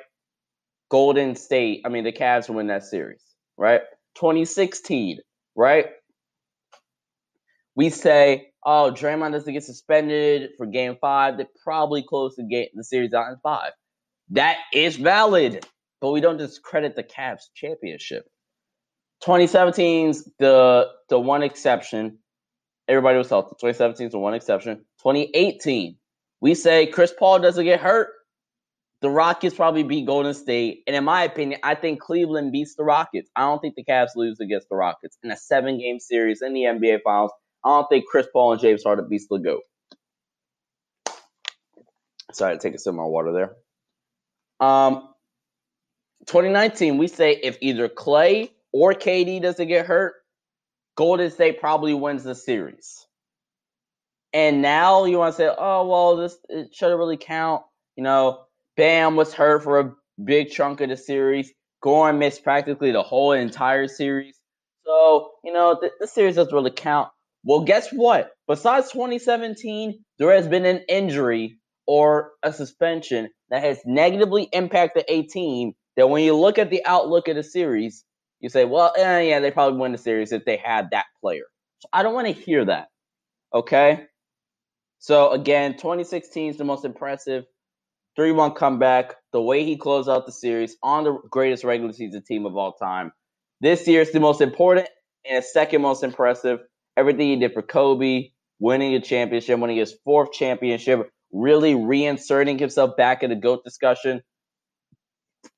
Golden 0.89 1.35
State, 1.35 1.81
I 1.85 1.89
mean 1.89 2.03
the 2.03 2.11
Cavs 2.11 2.53
win 2.53 2.67
that 2.67 2.83
series, 2.83 3.23
right? 3.57 3.81
2016, 4.15 5.19
right? 5.55 5.87
We 7.75 7.89
say, 7.89 8.51
oh, 8.65 8.91
Draymond 8.93 9.31
doesn't 9.31 9.53
get 9.53 9.63
suspended 9.63 10.51
for 10.57 10.65
game 10.65 10.97
five. 10.99 11.37
They 11.37 11.45
probably 11.63 12.03
close 12.03 12.35
the 12.35 12.43
game 12.43 12.67
the 12.73 12.83
series 12.83 13.13
out 13.13 13.29
in 13.29 13.37
five. 13.41 13.71
That 14.31 14.57
is 14.73 14.97
valid, 14.97 15.65
but 16.01 16.11
we 16.11 16.21
don't 16.21 16.37
discredit 16.37 16.95
the 16.95 17.03
Cavs 17.03 17.43
championship. 17.55 18.25
2017's 19.23 20.29
the 20.39 20.87
the 21.09 21.19
one 21.19 21.43
exception. 21.43 22.17
Everybody 22.91 23.17
was 23.17 23.29
healthy. 23.29 23.51
2017 23.51 24.07
is 24.07 24.11
the 24.11 24.19
one 24.19 24.33
exception. 24.33 24.79
2018, 25.01 25.95
we 26.41 26.53
say 26.55 26.87
Chris 26.87 27.13
Paul 27.17 27.39
doesn't 27.39 27.63
get 27.63 27.79
hurt. 27.79 28.09
The 28.99 29.09
Rockets 29.09 29.55
probably 29.55 29.83
beat 29.83 30.05
Golden 30.05 30.33
State. 30.33 30.83
And 30.85 30.93
in 30.93 31.05
my 31.05 31.23
opinion, 31.23 31.61
I 31.63 31.75
think 31.75 32.01
Cleveland 32.01 32.51
beats 32.51 32.75
the 32.75 32.83
Rockets. 32.83 33.29
I 33.33 33.43
don't 33.43 33.61
think 33.61 33.75
the 33.75 33.85
Cavs 33.85 34.09
lose 34.17 34.41
against 34.41 34.67
the 34.67 34.75
Rockets 34.75 35.17
in 35.23 35.31
a 35.31 35.37
seven 35.37 35.79
game 35.79 36.01
series 36.01 36.41
in 36.41 36.53
the 36.53 36.63
NBA 36.63 36.99
Finals. 37.05 37.31
I 37.63 37.69
don't 37.69 37.87
think 37.87 38.07
Chris 38.07 38.27
Paul 38.33 38.51
and 38.51 38.61
James 38.61 38.83
Harden 38.83 39.07
beats 39.07 39.25
the 39.29 39.37
GOAT. 39.37 39.61
Sorry 42.33 42.57
to 42.57 42.61
take 42.61 42.75
a 42.75 42.77
sip 42.77 42.91
of 42.91 42.97
my 42.97 43.05
water 43.05 43.31
there. 43.31 44.67
Um, 44.67 45.07
2019, 46.25 46.97
we 46.97 47.07
say 47.07 47.39
if 47.41 47.57
either 47.61 47.87
Clay 47.87 48.51
or 48.73 48.93
KD 48.93 49.41
doesn't 49.41 49.69
get 49.69 49.85
hurt, 49.85 50.15
Golden 51.01 51.31
State 51.31 51.59
probably 51.59 51.95
wins 51.95 52.23
the 52.23 52.35
series. 52.35 53.07
And 54.33 54.61
now 54.61 55.05
you 55.05 55.17
want 55.17 55.33
to 55.33 55.35
say, 55.35 55.49
oh 55.49 55.87
well, 55.87 56.15
this 56.15 56.37
it 56.47 56.75
shouldn't 56.75 56.99
really 56.99 57.17
count. 57.17 57.63
You 57.95 58.03
know, 58.03 58.43
Bam 58.77 59.15
was 59.15 59.33
hurt 59.33 59.63
for 59.63 59.79
a 59.79 59.95
big 60.23 60.51
chunk 60.51 60.79
of 60.79 60.89
the 60.89 60.97
series. 60.97 61.51
Goran 61.83 62.19
missed 62.19 62.43
practically 62.43 62.91
the 62.91 63.01
whole 63.01 63.31
entire 63.31 63.87
series. 63.87 64.37
So, 64.85 65.31
you 65.43 65.51
know, 65.51 65.75
th- 65.81 65.93
the 65.99 66.05
series 66.05 66.35
doesn't 66.35 66.53
really 66.53 66.69
count. 66.69 67.09
Well, 67.43 67.61
guess 67.61 67.89
what? 67.91 68.33
Besides 68.47 68.91
2017, 68.91 70.05
there 70.19 70.31
has 70.31 70.47
been 70.47 70.65
an 70.65 70.83
injury 70.87 71.57
or 71.87 72.33
a 72.43 72.53
suspension 72.53 73.27
that 73.49 73.63
has 73.63 73.79
negatively 73.87 74.43
impacted 74.53 75.05
a 75.07 75.23
team 75.23 75.73
that 75.97 76.11
when 76.11 76.23
you 76.23 76.35
look 76.35 76.59
at 76.59 76.69
the 76.69 76.85
outlook 76.85 77.27
of 77.27 77.37
the 77.37 77.43
series, 77.43 78.05
you 78.41 78.49
say, 78.49 78.65
well, 78.65 78.91
eh, 78.97 79.21
yeah, 79.21 79.39
they 79.39 79.51
probably 79.51 79.79
win 79.79 79.91
the 79.91 79.97
series 79.97 80.31
if 80.31 80.43
they 80.45 80.57
had 80.57 80.89
that 80.91 81.05
player. 81.21 81.43
So 81.79 81.89
I 81.93 82.03
don't 82.03 82.13
want 82.13 82.27
to 82.27 82.33
hear 82.33 82.65
that. 82.65 82.89
Okay? 83.53 84.05
So 84.99 85.31
again, 85.31 85.73
2016 85.73 86.51
is 86.51 86.57
the 86.57 86.63
most 86.63 86.83
impressive 86.83 87.45
3 88.15 88.31
1 88.33 88.53
comeback. 88.53 89.15
The 89.31 89.41
way 89.41 89.63
he 89.63 89.77
closed 89.77 90.09
out 90.09 90.25
the 90.25 90.31
series 90.31 90.75
on 90.83 91.03
the 91.03 91.17
greatest 91.29 91.63
regular 91.63 91.93
season 91.93 92.23
team 92.23 92.45
of 92.45 92.57
all 92.57 92.73
time. 92.73 93.11
This 93.61 93.87
year 93.87 94.01
is 94.01 94.11
the 94.11 94.19
most 94.19 94.41
important 94.41 94.89
and 95.29 95.43
second 95.43 95.81
most 95.81 96.03
impressive. 96.03 96.59
Everything 96.97 97.27
he 97.27 97.35
did 97.37 97.53
for 97.53 97.61
Kobe, 97.61 98.31
winning 98.59 98.95
a 98.95 98.99
championship, 98.99 99.59
winning 99.59 99.77
his 99.77 99.95
fourth 100.03 100.33
championship, 100.33 101.09
really 101.31 101.73
reinserting 101.73 102.59
himself 102.59 102.97
back 102.97 103.23
in 103.23 103.29
the 103.29 103.35
GOAT 103.35 103.63
discussion 103.63 104.21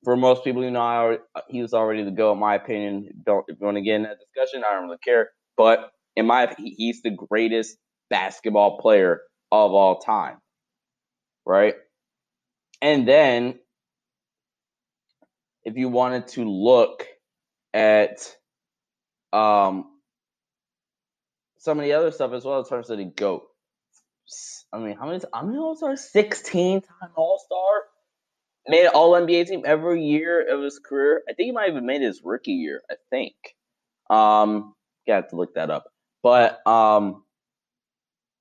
for 0.03 0.15
most 0.17 0.43
people, 0.43 0.63
you 0.63 0.71
know, 0.71 1.17
he 1.49 1.61
was 1.61 1.73
already 1.73 2.03
the 2.03 2.11
go. 2.11 2.33
In 2.33 2.39
my 2.39 2.55
opinion, 2.55 3.09
don't 3.25 3.45
if 3.47 3.57
you 3.59 3.65
want 3.65 3.77
to 3.77 3.81
get 3.83 3.95
in 3.95 4.03
that 4.03 4.17
discussion, 4.19 4.63
I 4.67 4.73
don't 4.73 4.85
really 4.85 4.97
care. 5.03 5.29
But 5.57 5.91
in 6.15 6.25
my, 6.27 6.53
he's 6.57 7.01
the 7.03 7.11
greatest 7.11 7.77
basketball 8.09 8.79
player 8.79 9.21
of 9.51 9.73
all 9.73 9.99
time, 9.99 10.37
right? 11.45 11.75
And 12.81 13.07
then, 13.07 13.59
if 15.65 15.77
you 15.77 15.89
wanted 15.89 16.27
to 16.29 16.45
look 16.49 17.07
at 17.73 18.19
um 19.33 19.85
some 21.59 21.79
of 21.79 21.85
the 21.85 21.93
other 21.93 22.11
stuff 22.11 22.33
as 22.33 22.45
well 22.45 22.59
in 22.59 22.65
terms 22.65 22.89
of 22.89 22.97
the 22.99 23.05
goat, 23.05 23.43
I 24.73 24.79
mean, 24.79 24.97
how 24.97 25.07
many? 25.07 25.21
How 25.33 25.43
many 25.43 25.57
All 25.59 25.75
Stars? 25.75 26.09
Sixteen 26.11 26.81
time 26.81 27.11
All 27.15 27.41
Star 27.45 27.83
made 28.67 28.85
an 28.85 28.91
All 28.93 29.13
NBA 29.13 29.47
team 29.47 29.63
every 29.65 30.03
year 30.03 30.47
of 30.47 30.63
his 30.63 30.79
career. 30.79 31.23
I 31.29 31.33
think 31.33 31.47
he 31.47 31.51
might 31.51 31.65
have 31.65 31.73
even 31.73 31.85
made 31.85 32.01
his 32.01 32.21
rookie 32.23 32.53
year. 32.53 32.81
I 32.89 32.95
think. 33.09 33.35
Um, 34.09 34.75
you 35.05 35.13
have 35.13 35.29
to 35.29 35.35
look 35.35 35.55
that 35.55 35.69
up. 35.69 35.85
But 36.21 36.65
um, 36.67 37.23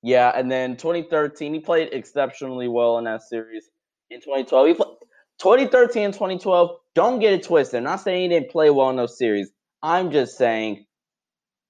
yeah, 0.01 0.31
and 0.33 0.51
then 0.51 0.77
2013 0.77 1.53
he 1.53 1.59
played 1.59 1.89
exceptionally 1.91 2.67
well 2.67 2.97
in 2.97 3.05
that 3.05 3.23
series. 3.23 3.69
In 4.09 4.19
2012, 4.19 4.67
he 4.67 4.73
played 4.75 4.87
2013 5.41 6.03
and 6.03 6.13
2012. 6.13 6.71
Don't 6.95 7.19
get 7.19 7.33
it 7.33 7.43
twisted. 7.43 7.77
I'm 7.77 7.83
not 7.83 8.01
saying 8.01 8.21
he 8.21 8.27
didn't 8.29 8.51
play 8.51 8.69
well 8.69 8.89
in 8.89 8.95
those 8.95 9.17
series. 9.17 9.51
I'm 9.81 10.11
just 10.11 10.37
saying 10.37 10.85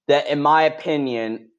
that, 0.08 0.28
in 0.28 0.40
my 0.40 0.64
opinion, 0.64 1.50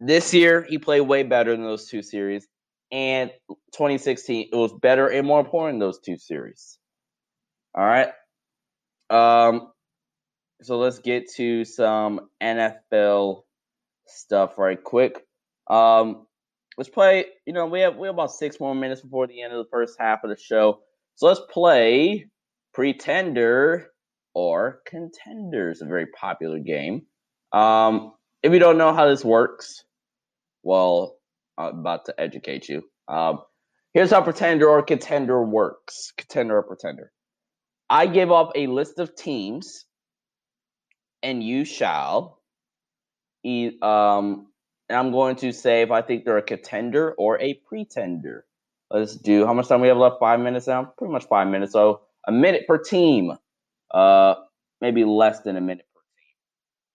this 0.00 0.32
year 0.32 0.62
he 0.68 0.78
played 0.78 1.02
way 1.02 1.22
better 1.22 1.52
than 1.52 1.64
those 1.64 1.88
two 1.88 2.02
series 2.02 2.46
and 2.92 3.30
2016. 3.72 4.48
It 4.52 4.56
was 4.56 4.72
better 4.72 5.08
and 5.08 5.26
more 5.26 5.40
important 5.40 5.80
those 5.80 5.98
two 6.00 6.16
series. 6.16 6.78
All 7.74 7.84
right. 7.84 8.08
Um. 9.10 9.72
So 10.62 10.76
let's 10.78 10.98
get 10.98 11.30
to 11.36 11.64
some 11.64 12.28
NFL 12.42 13.42
stuff 14.06 14.58
right 14.58 14.82
quick. 14.82 15.24
Um. 15.68 16.26
Let's 16.76 16.90
play. 16.90 17.24
You 17.44 17.52
know, 17.52 17.66
we 17.66 17.80
have 17.80 17.96
we 17.96 18.06
have 18.06 18.14
about 18.14 18.30
six 18.30 18.60
more 18.60 18.74
minutes 18.74 19.00
before 19.00 19.26
the 19.26 19.42
end 19.42 19.52
of 19.52 19.58
the 19.58 19.70
first 19.70 19.96
half 19.98 20.22
of 20.22 20.30
the 20.30 20.36
show. 20.36 20.80
So 21.16 21.26
let's 21.26 21.40
play 21.50 22.28
Pretender 22.72 23.88
or 24.34 24.80
Contenders, 24.86 25.82
a 25.82 25.86
very 25.86 26.06
popular 26.06 26.60
game. 26.60 27.02
Um, 27.52 28.12
if 28.44 28.52
you 28.52 28.60
don't 28.60 28.78
know 28.78 28.94
how 28.94 29.08
this 29.08 29.24
works, 29.24 29.82
well, 30.62 31.17
about 31.58 32.06
to 32.06 32.14
educate 32.18 32.68
you. 32.68 32.84
Um, 33.08 33.40
here's 33.92 34.10
how 34.10 34.22
pretender 34.22 34.68
or 34.68 34.82
contender 34.82 35.42
works. 35.42 36.12
Contender 36.16 36.58
or 36.58 36.62
pretender. 36.62 37.12
I 37.90 38.06
give 38.06 38.30
up 38.30 38.52
a 38.54 38.66
list 38.66 38.98
of 38.98 39.14
teams, 39.16 39.84
and 41.22 41.42
you 41.42 41.64
shall. 41.64 42.40
Um, 43.44 44.46
and 44.88 44.98
I'm 44.98 45.10
going 45.10 45.36
to 45.36 45.52
say 45.52 45.82
if 45.82 45.90
I 45.90 46.02
think 46.02 46.24
they're 46.24 46.38
a 46.38 46.42
contender 46.42 47.12
or 47.12 47.40
a 47.40 47.54
pretender. 47.54 48.44
Let's 48.90 49.16
do 49.16 49.46
how 49.46 49.52
much 49.52 49.68
time 49.68 49.80
we 49.80 49.88
have 49.88 49.96
left? 49.96 50.16
Five 50.20 50.40
minutes 50.40 50.66
now. 50.66 50.92
Pretty 50.96 51.12
much 51.12 51.26
five 51.26 51.48
minutes. 51.48 51.72
So 51.72 52.02
a 52.26 52.32
minute 52.32 52.66
per 52.66 52.78
team. 52.78 53.32
Uh, 53.90 54.34
maybe 54.80 55.04
less 55.04 55.40
than 55.40 55.56
a 55.56 55.60
minute. 55.60 55.86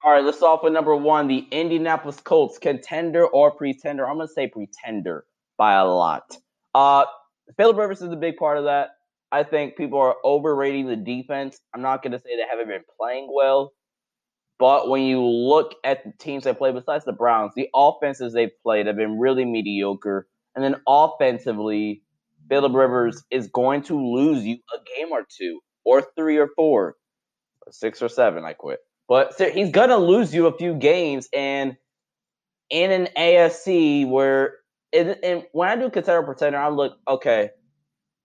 All 0.06 0.12
right, 0.12 0.22
let's 0.22 0.36
start 0.36 0.62
with 0.62 0.74
number 0.74 0.94
one, 0.98 1.28
the 1.30 1.48
Indianapolis 1.50 2.20
Colts, 2.20 2.58
contender 2.58 3.26
or 3.26 3.52
pretender. 3.52 4.06
I'm 4.06 4.18
gonna 4.18 4.28
say 4.28 4.48
pretender 4.48 5.24
by 5.58 5.76
a 5.76 5.86
lot. 5.86 6.36
Uh, 6.76 7.06
Philip 7.56 7.78
Rivers 7.78 8.02
is 8.02 8.12
a 8.12 8.18
big 8.18 8.36
part 8.36 8.58
of 8.58 8.66
that. 8.66 8.98
I 9.32 9.44
think 9.44 9.78
people 9.78 10.00
are 10.00 10.18
overrating 10.26 10.88
the 10.88 10.98
defense. 10.98 11.58
I'm 11.74 11.82
not 11.82 12.04
gonna 12.04 12.20
say 12.20 12.36
they 12.36 12.44
haven't 12.50 12.68
been 12.68 12.84
playing 13.00 13.30
well, 13.34 13.72
but 14.60 14.89
when 14.89 15.04
you 15.04 15.22
look 15.24 15.76
at 15.86 16.04
the 16.04 16.12
teams 16.20 16.44
they 16.44 16.54
play, 16.54 16.74
besides 16.74 17.06
the 17.06 17.13
Browns, 17.13 17.54
the 17.56 17.70
offenses 17.74 18.34
they've 18.34 18.52
played 18.62 18.88
have 18.88 18.98
been 18.98 19.18
really 19.18 19.46
mediocre. 19.46 20.28
And 20.54 20.66
then 20.66 20.82
offensively, 20.86 22.04
Philip 22.50 22.74
Rivers 22.74 23.24
is 23.32 23.48
going 23.48 23.84
to 23.84 23.98
lose 23.98 24.44
you 24.44 24.58
a 24.76 24.80
game 24.98 25.13
or 25.13 25.24
two, 25.30 25.62
or 25.86 26.06
three 26.18 26.36
or 26.39 26.50
four, 26.58 26.98
or 27.66 27.72
six 27.72 28.02
or 28.02 28.10
seven. 28.10 28.44
I 28.44 28.52
quit. 28.52 28.80
But 29.08 29.34
he's 29.39 29.72
gonna 29.72 29.98
lose 29.98 30.34
you 30.34 30.48
a 30.48 30.58
few 30.58 30.76
games, 30.76 31.28
and 31.34 31.78
in 32.70 32.92
an 32.92 33.10
AFC 33.18 34.08
where, 34.08 34.56
and, 34.92 35.46
when 35.52 35.70
I 35.70 35.76
do 35.76 35.89
consider 35.89 36.24
pretender, 36.24 36.58
I 36.58 36.70
look 36.70 36.98
okay. 37.08 37.52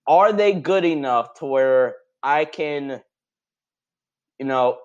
Are 0.07 0.33
they 0.33 0.53
good 0.53 0.85
enough 0.85 1.35
to 1.35 1.45
where 1.45 1.95
I 2.23 2.45
can, 2.45 3.01
you 4.39 4.45
know, 4.45 4.79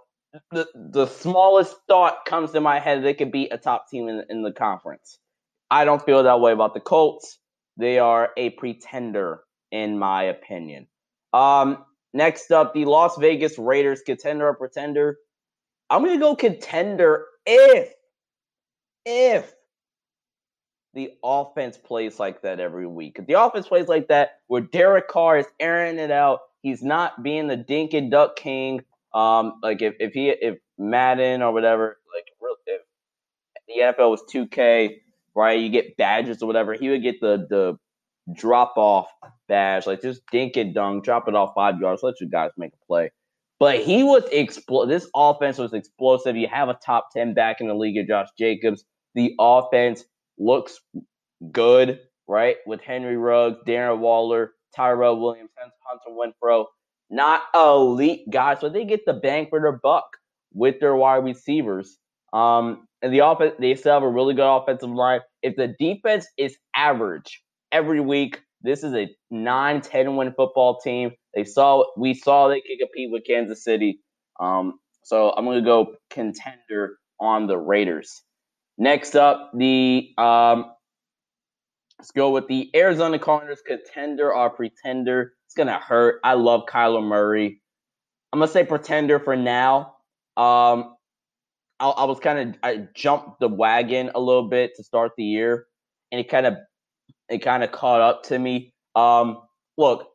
the 0.50 0.68
the 0.74 1.06
smallest 1.06 1.76
thought 1.86 2.24
comes 2.26 2.52
to 2.52 2.60
my 2.60 2.80
head 2.80 3.04
they 3.04 3.14
could 3.14 3.32
be 3.32 3.48
a 3.48 3.58
top 3.58 3.88
team 3.88 4.08
in, 4.08 4.24
in 4.28 4.42
the 4.42 4.52
conference. 4.52 5.18
I 5.70 5.84
don't 5.84 6.04
feel 6.04 6.22
that 6.22 6.40
way 6.40 6.52
about 6.52 6.74
the 6.74 6.80
Colts. 6.80 7.38
They 7.76 7.98
are 7.98 8.30
a 8.36 8.50
pretender, 8.50 9.40
in 9.70 9.98
my 9.98 10.24
opinion. 10.24 10.86
Um, 11.32 11.84
next 12.12 12.52
up, 12.52 12.74
the 12.74 12.84
Las 12.84 13.16
Vegas 13.18 13.58
Raiders, 13.58 14.02
contender 14.02 14.48
or 14.48 14.54
pretender. 14.54 15.18
I'm 15.90 16.04
gonna 16.04 16.18
go 16.18 16.34
contender 16.36 17.26
if 17.46 17.92
if 19.04 19.52
the 20.94 21.12
offense 21.22 21.76
plays 21.76 22.18
like 22.18 22.42
that 22.42 22.60
every 22.60 22.86
week. 22.86 23.16
If 23.18 23.26
the 23.26 23.34
offense 23.34 23.66
plays 23.66 23.88
like 23.88 24.08
that, 24.08 24.38
where 24.46 24.60
Derek 24.62 25.08
Carr 25.08 25.38
is 25.38 25.46
airing 25.60 25.98
it 25.98 26.10
out, 26.10 26.40
he's 26.62 26.82
not 26.82 27.22
being 27.22 27.48
the 27.48 27.56
dink 27.56 27.94
and 27.94 28.10
duck 28.10 28.36
king. 28.36 28.82
Um, 29.12 29.54
like 29.62 29.82
if, 29.82 29.94
if 30.00 30.12
he 30.12 30.30
if 30.30 30.58
Madden 30.78 31.42
or 31.42 31.52
whatever, 31.52 31.98
like 32.14 32.24
real 32.40 32.56
if 32.66 32.82
the 33.68 34.02
NFL 34.02 34.10
was 34.10 34.22
2K, 34.32 34.96
right? 35.34 35.60
You 35.60 35.68
get 35.68 35.96
badges 35.96 36.42
or 36.42 36.46
whatever. 36.46 36.74
He 36.74 36.88
would 36.88 37.02
get 37.02 37.20
the 37.20 37.46
the 37.48 37.78
drop 38.34 38.74
off 38.76 39.08
badge, 39.48 39.86
like 39.86 40.00
just 40.02 40.22
dink 40.32 40.56
and 40.56 40.74
dunk, 40.74 41.04
drop 41.04 41.28
it 41.28 41.34
off 41.34 41.52
five 41.54 41.78
yards, 41.80 42.02
let 42.02 42.20
you 42.20 42.28
guys 42.28 42.50
make 42.56 42.72
a 42.72 42.86
play. 42.86 43.10
But 43.64 43.80
he 43.80 44.02
was 44.02 44.24
expl- 44.24 44.86
This 44.86 45.08
offense 45.16 45.56
was 45.56 45.72
explosive. 45.72 46.36
You 46.36 46.48
have 46.48 46.68
a 46.68 46.78
top 46.84 47.08
ten 47.16 47.32
back 47.32 47.62
in 47.62 47.68
the 47.68 47.74
league, 47.74 47.96
of 47.96 48.06
Josh 48.06 48.28
Jacobs. 48.38 48.84
The 49.14 49.34
offense 49.40 50.04
looks 50.38 50.78
good, 51.50 51.98
right? 52.28 52.56
With 52.66 52.82
Henry 52.82 53.16
Ruggs, 53.16 53.56
Darren 53.66 54.00
Waller, 54.00 54.52
Tyrell 54.76 55.18
Williams, 55.18 55.48
Hunter 55.58 56.10
Renfrow. 56.44 56.66
Not 57.08 57.44
elite 57.54 58.28
guys, 58.30 58.58
but 58.60 58.74
they 58.74 58.84
get 58.84 59.06
the 59.06 59.14
bang 59.14 59.46
for 59.48 59.58
their 59.62 59.80
buck 59.82 60.04
with 60.52 60.78
their 60.80 60.94
wide 60.94 61.24
receivers. 61.24 61.96
Um, 62.34 62.86
and 63.00 63.14
the 63.14 63.20
offense, 63.20 63.54
they 63.58 63.74
still 63.76 63.94
have 63.94 64.02
a 64.02 64.10
really 64.10 64.34
good 64.34 64.46
offensive 64.46 64.90
line. 64.90 65.20
If 65.42 65.56
the 65.56 65.74
defense 65.78 66.26
is 66.36 66.54
average 66.76 67.42
every 67.72 68.00
week, 68.00 68.42
this 68.64 68.82
is 68.82 68.94
a 68.94 69.08
9-10 69.32 70.16
win 70.16 70.32
football 70.32 70.80
team. 70.80 71.12
They 71.34 71.44
saw 71.44 71.84
we 71.96 72.14
saw 72.14 72.48
they 72.48 72.62
could 72.62 72.78
compete 72.80 73.10
with 73.12 73.24
Kansas 73.26 73.62
City. 73.62 74.00
Um, 74.40 74.80
so 75.02 75.30
I'm 75.30 75.44
gonna 75.44 75.62
go 75.62 75.94
contender 76.10 76.96
on 77.20 77.46
the 77.46 77.58
Raiders. 77.58 78.22
Next 78.78 79.14
up, 79.14 79.50
the 79.54 80.10
um, 80.16 80.72
let's 81.98 82.10
go 82.10 82.30
with 82.30 82.48
the 82.48 82.70
Arizona 82.74 83.18
Cardinals 83.18 83.62
contender 83.66 84.34
or 84.34 84.50
pretender. 84.50 85.34
It's 85.46 85.54
gonna 85.54 85.78
hurt. 85.78 86.20
I 86.24 86.34
love 86.34 86.62
Kyler 86.66 87.04
Murray. 87.04 87.60
I'm 88.32 88.40
gonna 88.40 88.50
say 88.50 88.64
pretender 88.64 89.20
for 89.20 89.36
now. 89.36 89.94
Um, 90.36 90.96
I, 91.78 91.88
I 91.88 92.04
was 92.04 92.18
kind 92.18 92.38
of 92.38 92.56
I 92.62 92.88
jumped 92.94 93.40
the 93.40 93.48
wagon 93.48 94.10
a 94.14 94.20
little 94.20 94.48
bit 94.48 94.72
to 94.76 94.84
start 94.84 95.12
the 95.18 95.24
year, 95.24 95.66
and 96.10 96.20
it 96.20 96.30
kind 96.30 96.46
of 96.46 96.56
it 97.28 97.38
kind 97.38 97.62
of 97.62 97.72
caught 97.72 98.00
up 98.00 98.22
to 98.24 98.38
me. 98.38 98.72
Um, 98.94 99.42
look, 99.76 100.08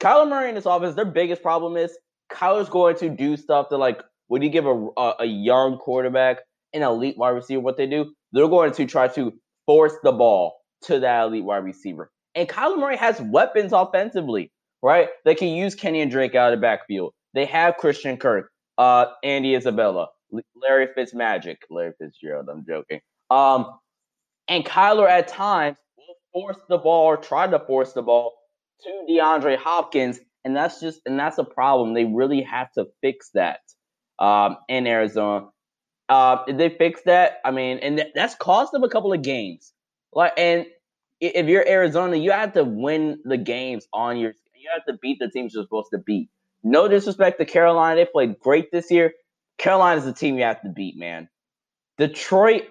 Kyler 0.00 0.28
Murray 0.28 0.48
and 0.48 0.56
his 0.56 0.66
offense, 0.66 0.94
their 0.94 1.04
biggest 1.04 1.42
problem 1.42 1.76
is 1.76 1.96
Kyler's 2.30 2.68
going 2.68 2.96
to 2.96 3.08
do 3.08 3.36
stuff 3.36 3.68
that 3.70 3.78
like 3.78 4.02
when 4.28 4.42
you 4.42 4.50
give 4.50 4.66
a, 4.66 4.88
a, 4.96 5.14
a 5.20 5.24
young 5.24 5.78
quarterback 5.78 6.38
an 6.72 6.82
elite 6.82 7.16
wide 7.16 7.30
receiver 7.30 7.60
what 7.60 7.76
they 7.76 7.86
do, 7.86 8.12
they're 8.32 8.48
going 8.48 8.72
to 8.72 8.86
try 8.86 9.08
to 9.08 9.32
force 9.66 9.94
the 10.02 10.12
ball 10.12 10.58
to 10.82 11.00
that 11.00 11.24
elite 11.24 11.44
wide 11.44 11.64
receiver. 11.64 12.10
And 12.34 12.48
Kyler 12.48 12.78
Murray 12.78 12.96
has 12.96 13.20
weapons 13.20 13.72
offensively, 13.72 14.52
right? 14.82 15.08
They 15.24 15.34
can 15.34 15.48
use 15.48 15.74
Kenyan 15.74 16.10
Drake 16.10 16.34
out 16.34 16.52
of 16.52 16.58
the 16.58 16.62
backfield. 16.62 17.12
They 17.34 17.46
have 17.46 17.76
Christian 17.76 18.16
Kirk, 18.16 18.50
uh, 18.76 19.06
Andy 19.24 19.54
Isabella, 19.54 20.08
Larry 20.54 20.88
Fitzmagic, 20.96 21.56
Larry 21.70 21.92
Fitzgerald. 21.98 22.48
I'm 22.48 22.64
joking. 22.66 23.00
Um, 23.30 23.78
and 24.46 24.64
Kyler 24.64 25.08
at 25.08 25.28
times 25.28 25.78
force 26.40 26.58
the 26.68 26.78
ball 26.78 27.06
or 27.06 27.16
try 27.16 27.46
to 27.46 27.58
force 27.58 27.92
the 27.92 28.02
ball 28.02 28.34
to 28.82 28.88
DeAndre 29.10 29.56
Hopkins, 29.56 30.20
and 30.44 30.54
that's 30.54 30.80
just 30.80 31.00
and 31.06 31.18
that's 31.18 31.38
a 31.38 31.44
problem. 31.44 31.94
They 31.94 32.04
really 32.04 32.42
have 32.42 32.70
to 32.72 32.86
fix 33.00 33.30
that 33.34 33.60
um, 34.18 34.56
in 34.68 34.86
Arizona. 34.86 35.48
Uh, 36.08 36.38
they 36.50 36.70
fix 36.70 37.02
that, 37.02 37.38
I 37.44 37.50
mean, 37.50 37.78
and 37.78 38.02
that's 38.14 38.34
cost 38.34 38.72
them 38.72 38.82
a 38.82 38.88
couple 38.88 39.12
of 39.12 39.20
games. 39.20 39.72
Like, 40.12 40.32
and 40.38 40.64
if 41.20 41.46
you're 41.46 41.68
Arizona, 41.68 42.16
you 42.16 42.30
have 42.30 42.54
to 42.54 42.64
win 42.64 43.18
the 43.24 43.36
games 43.36 43.86
on 43.92 44.16
your. 44.16 44.32
You 44.54 44.70
have 44.74 44.84
to 44.86 44.98
beat 45.00 45.18
the 45.18 45.28
teams 45.28 45.54
you're 45.54 45.64
supposed 45.64 45.90
to 45.92 45.98
beat. 45.98 46.28
No 46.62 46.88
disrespect 46.88 47.38
to 47.38 47.46
Carolina, 47.46 47.96
they 47.96 48.06
played 48.06 48.38
great 48.38 48.70
this 48.72 48.90
year. 48.90 49.12
Carolina 49.58 50.00
is 50.00 50.06
a 50.06 50.12
team 50.12 50.36
you 50.36 50.44
have 50.44 50.62
to 50.62 50.68
beat, 50.68 50.96
man. 50.96 51.28
Detroit 51.98 52.64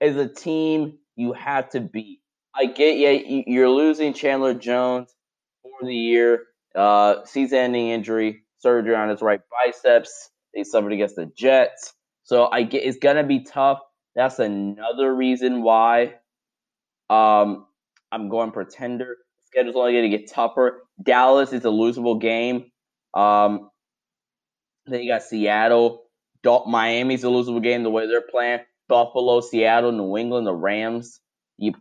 is 0.00 0.16
a 0.16 0.28
team 0.28 0.98
you 1.16 1.32
have 1.32 1.70
to 1.70 1.80
beat. 1.80 2.20
I 2.56 2.66
get, 2.66 2.96
yeah, 2.98 3.42
you're 3.46 3.68
losing 3.68 4.12
Chandler 4.12 4.54
Jones 4.54 5.14
for 5.62 5.86
the 5.86 5.94
year, 5.94 6.44
uh, 6.74 7.24
season-ending 7.24 7.88
injury, 7.88 8.44
surgery 8.58 8.94
on 8.94 9.08
his 9.08 9.22
right 9.22 9.40
biceps. 9.50 10.30
They 10.54 10.62
suffered 10.62 10.92
against 10.92 11.16
the 11.16 11.26
Jets, 11.36 11.92
so 12.22 12.48
I 12.50 12.62
get 12.62 12.84
it's 12.84 12.98
gonna 12.98 13.24
be 13.24 13.40
tough. 13.40 13.80
That's 14.14 14.38
another 14.38 15.12
reason 15.12 15.62
why 15.62 16.14
um, 17.10 17.66
I'm 18.12 18.28
going 18.28 18.52
pretender. 18.52 19.16
Schedule's 19.46 19.74
only 19.74 19.94
gonna 19.94 20.08
get 20.08 20.30
tougher. 20.30 20.82
Dallas 21.02 21.52
is 21.52 21.64
a 21.64 21.68
losable 21.68 22.20
game. 22.20 22.70
Um, 23.14 23.70
then 24.86 25.00
you 25.00 25.10
got 25.10 25.24
Seattle, 25.24 26.04
Miami's 26.44 27.24
a 27.24 27.28
losable 27.28 27.62
game 27.62 27.82
the 27.82 27.90
way 27.90 28.06
they're 28.06 28.20
playing. 28.20 28.60
Buffalo, 28.88 29.40
Seattle, 29.40 29.92
New 29.92 30.16
England, 30.16 30.46
the 30.46 30.54
Rams. 30.54 31.20
You 31.56 31.72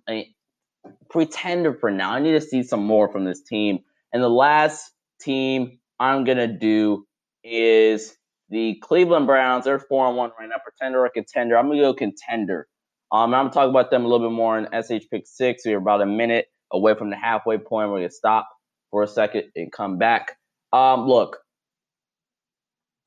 pretender 1.10 1.74
for 1.74 1.92
now. 1.92 2.12
I 2.12 2.20
need 2.20 2.32
to 2.32 2.42
see 2.42 2.64
some 2.64 2.84
more 2.86 3.12
from 3.12 3.26
this 3.26 3.42
team. 3.42 3.80
And 4.12 4.24
the 4.24 4.30
last 4.30 4.92
team 5.22 5.80
I'm 6.00 6.24
gonna 6.24 6.48
do 6.48 7.06
is 7.44 8.16
the 8.50 8.76
Cleveland 8.82 9.28
Browns. 9.28 9.66
They're 9.66 9.80
four 9.80 10.06
on 10.06 10.16
one 10.16 10.32
right 10.40 10.50
now. 10.50 10.56
Pretender 10.64 11.06
or 11.06 11.10
contender. 11.10 11.58
I'm 11.58 11.68
gonna 11.68 11.82
go 11.82 11.94
contender. 11.94 12.68
Um, 13.12 13.34
I'm 13.34 13.46
gonna 13.46 13.52
talk 13.52 13.70
about 13.70 13.92
them 13.92 14.06
a 14.06 14.08
little 14.08 14.28
bit 14.28 14.36
more 14.36 14.58
in 14.58 14.68
SH 14.72 15.10
Pick 15.12 15.28
Six. 15.28 15.64
We're 15.66 15.78
about 15.78 16.02
a 16.02 16.06
minute 16.06 16.48
away 16.72 16.96
from 16.96 17.10
the 17.10 17.16
halfway 17.16 17.58
point. 17.58 17.90
We're 17.90 18.00
gonna 18.00 18.10
stop 18.10 18.50
for 18.92 19.04
a 19.04 19.08
second 19.08 19.46
and 19.56 19.72
come 19.72 19.98
back. 19.98 20.38
Um, 20.72 21.08
look, 21.08 21.38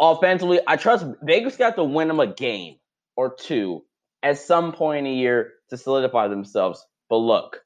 offensively, 0.01 0.61
I 0.67 0.77
trust 0.77 1.07
Vegas 1.23 1.57
got 1.57 1.77
to 1.77 1.85
win 1.85 2.09
them 2.09 2.21
a 2.21 2.27
game 2.27 2.77
or 3.17 3.35
two 3.35 3.85
at 4.23 4.39
some 4.39 4.73
point 4.73 4.99
in 4.99 5.05
the 5.05 5.19
year 5.19 5.53
to 5.71 5.77
solidify 5.77 6.29
themselves. 6.29 6.85
But 7.09 7.19
look, 7.19 7.61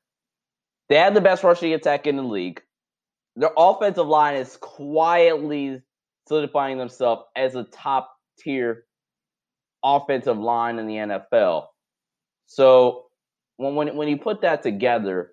they 0.91 0.97
have 0.97 1.15
the 1.15 1.21
best 1.21 1.43
rushing 1.45 1.73
attack 1.73 2.07
in 2.07 2.17
the 2.17 2.23
league. 2.23 2.61
Their 3.37 3.53
offensive 3.57 4.09
line 4.09 4.35
is 4.37 4.59
quietly 4.59 5.81
solidifying 6.27 6.79
themselves 6.79 7.23
as 7.37 7.55
a 7.55 7.65
top 7.65 8.13
tier 8.39 8.85
offensive 9.85 10.37
line 10.37 10.79
in 10.79 10.87
the 10.87 10.97
NFL. 10.97 11.69
So 12.47 13.07
when 13.57 13.77
when 13.77 13.97
when 13.97 14.09
you 14.09 14.19
put 14.19 14.43
that 14.43 14.63
together, 14.63 15.31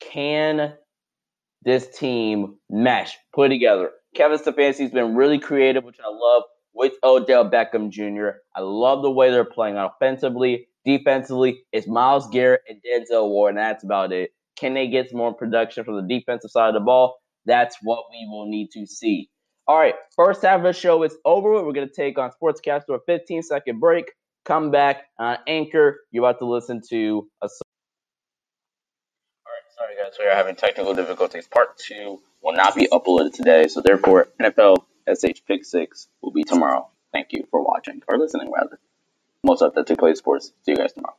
can 0.00 0.74
this 1.62 1.88
team 1.98 2.56
mesh, 2.68 3.16
put 3.34 3.48
together? 3.48 3.90
Kevin 4.14 4.38
Stefanski's 4.38 4.92
been 4.92 5.16
really 5.16 5.38
creative, 5.38 5.82
which 5.82 5.98
I 6.04 6.08
love, 6.08 6.42
with 6.74 6.92
Odell 7.02 7.50
Beckham 7.50 7.88
Jr. 7.90 8.38
I 8.54 8.60
love 8.60 9.02
the 9.02 9.10
way 9.10 9.30
they're 9.30 9.44
playing 9.44 9.76
offensively, 9.76 10.68
defensively. 10.84 11.64
It's 11.72 11.88
Myles 11.88 12.28
Garrett 12.28 12.62
and 12.68 12.80
Denzel 12.82 13.28
Ward, 13.28 13.50
and 13.50 13.58
that's 13.58 13.82
about 13.82 14.12
it. 14.12 14.30
Can 14.56 14.74
they 14.74 14.88
get 14.88 15.10
some 15.10 15.18
more 15.18 15.34
production 15.34 15.84
from 15.84 15.96
the 15.96 16.18
defensive 16.18 16.50
side 16.50 16.68
of 16.68 16.74
the 16.74 16.80
ball? 16.80 17.16
That's 17.46 17.76
what 17.82 18.04
we 18.10 18.26
will 18.28 18.46
need 18.46 18.70
to 18.72 18.86
see. 18.86 19.28
All 19.66 19.78
right, 19.78 19.94
first 20.14 20.42
half 20.42 20.58
of 20.58 20.64
the 20.64 20.72
show 20.72 21.02
is 21.04 21.16
over. 21.24 21.64
We're 21.64 21.72
going 21.72 21.88
to 21.88 21.94
take 21.94 22.18
on 22.18 22.30
Sportscast 22.30 22.86
for 22.86 22.96
a 22.96 23.00
15 23.06 23.42
second 23.42 23.80
break. 23.80 24.12
come 24.44 24.70
back 24.70 25.04
on 25.18 25.38
Anchor. 25.46 26.00
You're 26.10 26.24
about 26.24 26.38
to 26.40 26.46
listen 26.46 26.82
to 26.90 27.28
a. 27.42 27.48
All 29.46 29.52
right, 29.52 29.64
sorry 29.76 29.94
guys, 29.96 30.14
we 30.18 30.26
are 30.26 30.34
having 30.34 30.56
technical 30.56 30.94
difficulties. 30.94 31.48
Part 31.48 31.78
two 31.78 32.20
will 32.42 32.54
not 32.54 32.74
be 32.74 32.88
uploaded 32.88 33.32
today, 33.32 33.68
so 33.68 33.80
therefore 33.80 34.28
NFL 34.40 34.76
SH 35.08 35.40
Pick 35.46 35.64
Six 35.64 36.08
will 36.22 36.32
be 36.32 36.44
tomorrow. 36.44 36.88
Thank 37.12 37.28
you 37.32 37.46
for 37.50 37.64
watching 37.64 38.02
or 38.08 38.18
listening, 38.18 38.52
rather. 38.52 38.78
Most 39.42 39.62
authentic 39.62 39.98
play 39.98 40.14
sports. 40.14 40.52
See 40.62 40.72
you 40.72 40.76
guys 40.76 40.92
tomorrow. 40.92 41.16